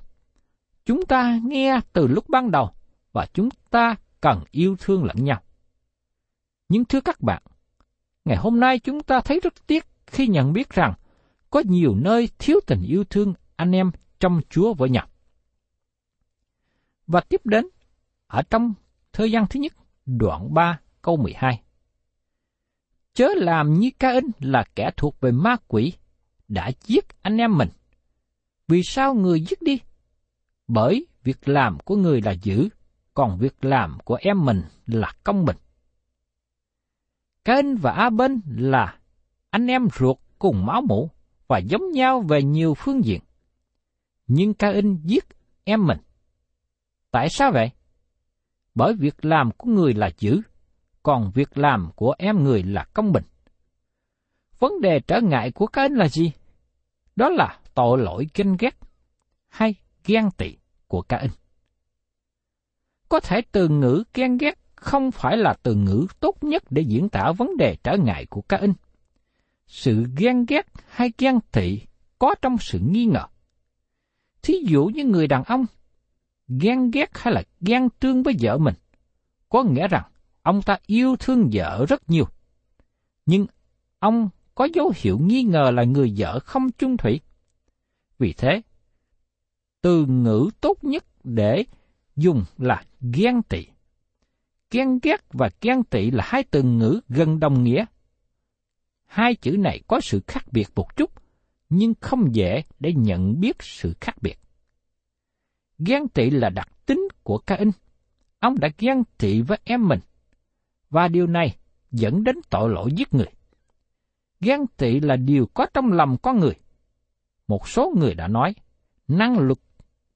Chúng 0.86 1.06
ta 1.06 1.40
nghe 1.44 1.80
từ 1.94 2.08
lúc 2.08 2.30
ban 2.30 2.52
đầu 2.52 2.70
và 3.12 3.26
chúng 3.34 3.50
ta 3.70 3.96
cần 4.22 4.40
yêu 4.52 4.76
thương 4.80 5.04
lẫn 5.04 5.24
nhau. 5.24 5.42
Nhưng 6.70 6.86
thưa 6.86 7.02
các 7.02 7.22
bạn, 7.22 7.44
ngày 8.26 8.38
hôm 8.38 8.60
nay 8.60 8.80
chúng 8.80 9.04
ta 9.04 9.20
thấy 9.20 9.40
rất 9.40 9.68
tiếc 9.68 9.86
khi 10.08 10.28
nhận 10.28 10.54
biết 10.54 10.70
rằng 10.70 10.94
có 11.50 11.64
nhiều 11.66 11.96
nơi 11.96 12.30
thiếu 12.40 12.60
tình 12.68 12.84
yêu 12.88 13.04
thương 13.04 13.34
anh 13.56 13.76
em 13.76 13.92
trong 14.20 14.42
Chúa 14.50 14.74
với 14.74 14.90
nhau. 14.90 15.08
Và 17.14 17.22
tiếp 17.22 17.42
đến, 17.46 17.68
ở 18.28 18.42
trong 18.42 18.74
thời 19.12 19.32
gian 19.32 19.46
thứ 19.50 19.60
nhất, 19.60 19.74
đoạn 20.06 20.54
3 20.54 20.80
câu 21.02 21.18
12. 21.18 21.62
Chớ 23.14 23.28
làm 23.36 23.80
như 23.80 23.90
ca 24.00 24.12
in 24.12 24.26
là 24.40 24.64
kẻ 24.76 24.92
thuộc 24.98 25.20
về 25.22 25.32
ma 25.32 25.56
quỷ, 25.68 25.94
đã 26.48 26.72
giết 26.84 27.06
anh 27.22 27.38
em 27.38 27.58
mình. 27.58 27.70
Vì 28.68 28.84
sao 28.84 29.14
người 29.14 29.42
giết 29.42 29.62
đi? 29.62 29.80
Bởi 30.68 31.08
việc 31.24 31.48
làm 31.48 31.78
của 31.80 31.96
người 31.96 32.22
là 32.22 32.32
dữ, 32.32 32.70
còn 33.14 33.38
việc 33.38 33.66
làm 33.66 33.98
của 34.06 34.18
em 34.22 34.46
mình 34.46 34.62
là 34.86 35.14
công 35.24 35.46
bình. 35.46 35.58
Cain 37.46 37.76
và 37.76 37.92
A-bên 37.92 38.42
là 38.48 38.98
anh 39.50 39.68
em 39.68 39.88
ruột 40.00 40.18
cùng 40.40 40.66
máu 40.66 40.82
mủ 40.82 41.10
và 41.48 41.58
giống 41.58 41.92
nhau 41.92 42.22
về 42.22 42.44
nhiều 42.44 42.74
phương 42.74 43.06
diện. 43.06 43.22
Nhưng 44.28 44.54
Cain 44.54 45.02
giết 45.04 45.26
em 45.64 45.88
mình. 45.88 46.00
Tại 47.14 47.30
sao 47.30 47.52
vậy? 47.52 47.72
Bởi 48.76 48.94
việc 48.94 49.26
làm 49.26 49.52
của 49.52 49.70
người 49.70 49.94
là 49.94 50.10
dữ, 50.20 50.42
còn 51.04 51.32
việc 51.32 51.58
làm 51.58 51.90
của 51.96 52.16
em 52.18 52.44
người 52.44 52.64
là 52.64 52.84
công 52.94 53.12
bình. 53.12 53.24
Vấn 54.60 54.82
đề 54.82 55.00
trở 55.00 55.22
ngại 55.22 55.52
của 55.52 55.68
Cain 55.68 55.94
là 55.94 56.08
gì? 56.08 56.32
Đó 57.16 57.30
là 57.30 57.60
tội 57.74 58.00
lỗi 58.00 58.28
ganh 58.34 58.56
ghét 58.60 58.78
hay 59.48 59.76
ghen 60.06 60.30
tị 60.38 60.58
của 60.88 61.02
Cain. 61.02 61.32
Có 63.10 63.20
thể 63.20 63.42
từ 63.52 63.68
ngữ 63.68 64.04
ghen 64.14 64.38
ghét 64.38 64.60
không 64.76 65.12
phải 65.12 65.38
là 65.38 65.54
từ 65.64 65.76
ngữ 65.76 66.08
tốt 66.20 66.44
nhất 66.44 66.64
để 66.70 66.82
diễn 66.82 67.10
tả 67.10 67.32
vấn 67.38 67.58
đề 67.58 67.76
trở 67.84 67.98
ngại 67.98 68.26
của 68.26 68.42
Cain. 68.42 68.74
Sự 69.68 70.06
ghen 70.18 70.46
ghét 70.46 70.68
hay 70.88 71.12
ghen 71.18 71.40
tị 71.52 71.82
có 72.20 72.36
trong 72.42 72.58
sự 72.58 72.80
nghi 72.80 73.06
ngờ. 73.06 73.26
Thí 74.42 74.54
dụ 74.68 74.86
như 74.86 75.04
người 75.04 75.28
đàn 75.28 75.44
ông 75.44 75.66
ghen 76.48 76.92
ghét 76.92 77.10
hay 77.14 77.34
là 77.34 77.44
ghen 77.62 77.90
tương 78.00 78.24
với 78.24 78.36
vợ 78.40 78.58
mình, 78.58 78.76
có 79.50 79.64
nghĩa 79.64 79.88
rằng 79.88 80.04
ông 80.42 80.62
ta 80.62 80.78
yêu 80.86 81.16
thương 81.20 81.50
vợ 81.54 81.86
rất 81.90 82.10
nhiều. 82.10 82.26
Nhưng 83.26 83.46
ông 84.00 84.30
có 84.56 84.68
dấu 84.74 84.94
hiệu 84.96 85.20
nghi 85.20 85.44
ngờ 85.44 85.72
là 85.74 85.84
người 85.84 86.14
vợ 86.18 86.40
không 86.40 86.72
chung 86.72 86.98
thủy. 86.98 87.22
Vì 88.20 88.34
thế, 88.34 88.62
từ 89.82 90.06
ngữ 90.06 90.50
tốt 90.62 90.84
nhất 90.84 91.06
để 91.24 91.64
dùng 92.16 92.46
là 92.58 92.84
ghen 93.14 93.42
tị. 93.42 93.66
Ghen 94.72 95.00
ghét 95.02 95.26
và 95.34 95.50
ghen 95.62 95.84
tị 95.84 96.12
là 96.12 96.24
hai 96.28 96.44
từ 96.44 96.64
ngữ 96.64 97.00
gần 97.10 97.40
đồng 97.40 97.64
nghĩa. 97.64 97.86
Hai 99.06 99.36
chữ 99.36 99.58
này 99.60 99.82
có 99.88 100.02
sự 100.02 100.22
khác 100.28 100.46
biệt 100.52 100.68
một 100.76 100.96
chút, 100.96 101.12
nhưng 101.70 101.94
không 102.02 102.36
dễ 102.36 102.64
để 102.80 102.94
nhận 102.94 103.40
biết 103.40 103.56
sự 103.60 103.94
khác 104.02 104.16
biệt. 104.22 104.40
Ghen 105.86 106.08
tị 106.08 106.30
là 106.30 106.50
đặc 106.50 106.70
tính 106.86 107.08
của 107.24 107.38
Cain. 107.38 107.72
Ông 108.40 108.60
đã 108.60 108.70
ghen 108.78 109.04
tị 109.18 109.42
với 109.42 109.60
em 109.64 109.88
mình, 109.88 110.00
và 110.90 111.08
điều 111.08 111.28
này 111.28 111.56
dẫn 111.92 112.24
đến 112.24 112.36
tội 112.50 112.70
lỗi 112.70 112.92
giết 112.92 113.14
người. 113.14 113.28
Ghen 114.42 114.66
tị 114.78 115.00
là 115.00 115.16
điều 115.16 115.46
có 115.54 115.66
trong 115.74 115.92
lòng 115.92 116.18
con 116.18 116.40
người. 116.40 116.54
Một 117.48 117.68
số 117.68 117.94
người 117.98 118.14
đã 118.14 118.28
nói, 118.28 118.56
năng 119.08 119.40
lực 119.40 119.60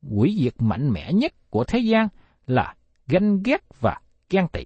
quỷ 0.10 0.39
diệt 0.43 0.53
mạnh 0.60 0.89
mẽ 0.89 1.13
nhất 1.13 1.34
của 1.49 1.63
thế 1.63 1.80
gian 1.80 2.08
là 2.47 2.75
ganh 3.08 3.43
ghét 3.43 3.62
và 3.80 4.01
ghen 4.30 4.47
tị. 4.47 4.65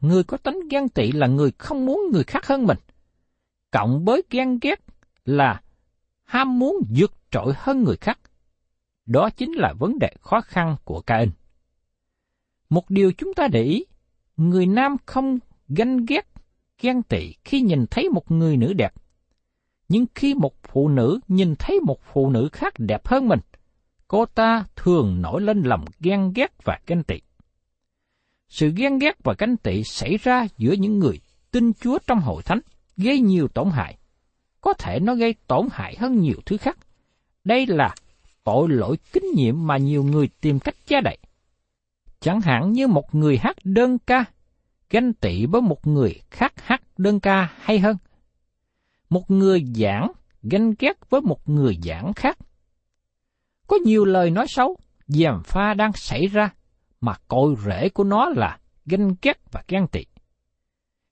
Người 0.00 0.24
có 0.24 0.36
tính 0.36 0.60
ghen 0.70 0.88
tị 0.88 1.12
là 1.12 1.26
người 1.26 1.52
không 1.58 1.86
muốn 1.86 2.00
người 2.12 2.24
khác 2.24 2.46
hơn 2.46 2.66
mình. 2.66 2.78
Cộng 3.70 4.04
với 4.04 4.22
ghen 4.30 4.58
ghét 4.62 4.80
là 5.24 5.62
ham 6.24 6.58
muốn 6.58 6.76
vượt 6.96 7.12
trội 7.30 7.52
hơn 7.56 7.84
người 7.84 7.96
khác. 7.96 8.18
Đó 9.06 9.30
chính 9.30 9.52
là 9.52 9.72
vấn 9.78 9.98
đề 9.98 10.10
khó 10.20 10.40
khăn 10.40 10.76
của 10.84 11.00
Cain. 11.00 11.30
Một 12.70 12.90
điều 12.90 13.12
chúng 13.12 13.34
ta 13.34 13.48
để 13.48 13.62
ý, 13.62 13.84
người 14.36 14.66
nam 14.66 14.96
không 15.06 15.38
ganh 15.68 16.06
ghét, 16.06 16.28
ghen 16.80 17.02
tị 17.02 17.32
khi 17.44 17.60
nhìn 17.60 17.86
thấy 17.90 18.08
một 18.08 18.30
người 18.30 18.56
nữ 18.56 18.72
đẹp. 18.72 18.92
Nhưng 19.88 20.06
khi 20.14 20.34
một 20.34 20.62
phụ 20.62 20.88
nữ 20.88 21.20
nhìn 21.28 21.54
thấy 21.58 21.80
một 21.80 22.00
phụ 22.12 22.30
nữ 22.30 22.48
khác 22.52 22.74
đẹp 22.78 23.06
hơn 23.06 23.28
mình, 23.28 23.40
cô 24.08 24.26
ta 24.26 24.64
thường 24.76 25.22
nổi 25.22 25.40
lên 25.40 25.62
lòng 25.62 25.84
ghen 26.00 26.32
ghét 26.34 26.52
và 26.64 26.78
ganh 26.86 27.02
tị. 27.02 27.20
Sự 28.48 28.72
ghen 28.76 28.98
ghét 28.98 29.16
và 29.24 29.34
ganh 29.38 29.56
tị 29.56 29.82
xảy 29.84 30.16
ra 30.16 30.46
giữa 30.58 30.72
những 30.72 30.98
người 30.98 31.20
tin 31.50 31.72
Chúa 31.72 31.98
trong 32.06 32.20
hội 32.20 32.42
thánh 32.42 32.60
gây 32.96 33.20
nhiều 33.20 33.48
tổn 33.48 33.70
hại. 33.70 33.98
Có 34.60 34.72
thể 34.72 35.00
nó 35.00 35.14
gây 35.14 35.34
tổn 35.46 35.68
hại 35.72 35.96
hơn 35.98 36.20
nhiều 36.20 36.36
thứ 36.46 36.56
khác. 36.56 36.78
Đây 37.44 37.66
là 37.66 37.94
tội 38.46 38.68
lỗi 38.68 38.96
kinh 39.12 39.24
nghiệm 39.34 39.66
mà 39.66 39.76
nhiều 39.76 40.04
người 40.04 40.28
tìm 40.40 40.58
cách 40.58 40.74
che 40.86 41.00
đậy. 41.00 41.18
Chẳng 42.20 42.40
hạn 42.40 42.72
như 42.72 42.86
một 42.86 43.14
người 43.14 43.38
hát 43.38 43.56
đơn 43.64 43.98
ca, 43.98 44.24
ganh 44.90 45.12
tị 45.12 45.46
với 45.46 45.60
một 45.60 45.86
người 45.86 46.20
khác 46.30 46.52
hát 46.56 46.82
đơn 46.98 47.20
ca 47.20 47.52
hay 47.60 47.78
hơn. 47.78 47.96
Một 49.10 49.30
người 49.30 49.64
giảng 49.74 50.12
ganh 50.42 50.74
ghét 50.78 51.10
với 51.10 51.20
một 51.20 51.48
người 51.48 51.78
giảng 51.82 52.12
khác. 52.12 52.38
Có 53.66 53.76
nhiều 53.84 54.04
lời 54.04 54.30
nói 54.30 54.46
xấu, 54.48 54.76
gièm 55.06 55.42
pha 55.44 55.74
đang 55.74 55.92
xảy 55.92 56.26
ra, 56.26 56.50
mà 57.00 57.14
cội 57.28 57.54
rễ 57.64 57.88
của 57.88 58.04
nó 58.04 58.28
là 58.28 58.58
ganh 58.86 59.14
ghét 59.22 59.40
và 59.52 59.62
ghen 59.68 59.86
tị. 59.86 60.04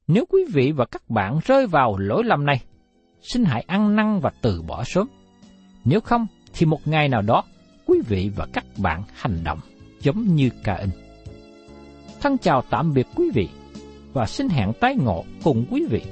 Nếu 0.06 0.24
quý 0.28 0.44
vị 0.52 0.72
và 0.72 0.84
các 0.84 1.10
bạn 1.10 1.38
rơi 1.44 1.66
vào 1.66 1.96
lỗi 1.98 2.24
lầm 2.24 2.46
này, 2.46 2.64
xin 3.20 3.44
hãy 3.44 3.64
ăn 3.66 3.96
năn 3.96 4.20
và 4.20 4.30
từ 4.42 4.62
bỏ 4.62 4.84
sớm. 4.84 5.08
Nếu 5.84 6.00
không, 6.00 6.26
thì 6.54 6.66
một 6.66 6.88
ngày 6.88 7.08
nào 7.08 7.22
đó, 7.22 7.44
quý 7.86 7.98
vị 8.08 8.30
và 8.36 8.46
các 8.52 8.64
bạn 8.76 9.02
hành 9.14 9.44
động 9.44 9.60
giống 10.00 10.36
như 10.36 10.50
Ca-in. 10.64 10.90
Thân 12.20 12.38
chào 12.38 12.62
tạm 12.70 12.94
biệt 12.94 13.06
quý 13.14 13.30
vị 13.34 13.48
và 14.12 14.26
xin 14.26 14.48
hẹn 14.48 14.72
tái 14.80 14.96
ngộ 14.96 15.24
cùng 15.42 15.66
quý 15.70 15.84
vị 15.90 16.02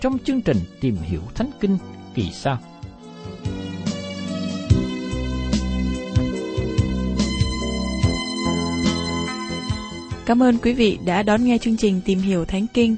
trong 0.00 0.18
chương 0.18 0.40
trình 0.40 0.56
tìm 0.80 0.96
hiểu 0.96 1.20
Thánh 1.34 1.50
Kinh 1.60 1.78
kỳ 2.14 2.30
sau. 2.32 2.58
Cảm 10.26 10.42
ơn 10.42 10.58
quý 10.58 10.72
vị 10.72 10.98
đã 11.04 11.22
đón 11.22 11.44
nghe 11.44 11.58
chương 11.58 11.76
trình 11.76 12.00
Tìm 12.04 12.18
hiểu 12.18 12.44
Thánh 12.44 12.66
Kinh. 12.74 12.96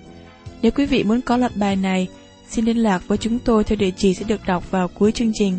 Nếu 0.62 0.72
quý 0.72 0.86
vị 0.86 1.04
muốn 1.04 1.20
có 1.20 1.36
loạt 1.36 1.52
bài 1.56 1.76
này, 1.76 2.08
xin 2.48 2.64
liên 2.64 2.76
lạc 2.76 3.08
với 3.08 3.18
chúng 3.18 3.38
tôi 3.38 3.64
theo 3.64 3.76
địa 3.76 3.90
chỉ 3.96 4.14
sẽ 4.14 4.24
được 4.28 4.40
đọc 4.46 4.70
vào 4.70 4.88
cuối 4.88 5.12
chương 5.12 5.32
trình. 5.34 5.58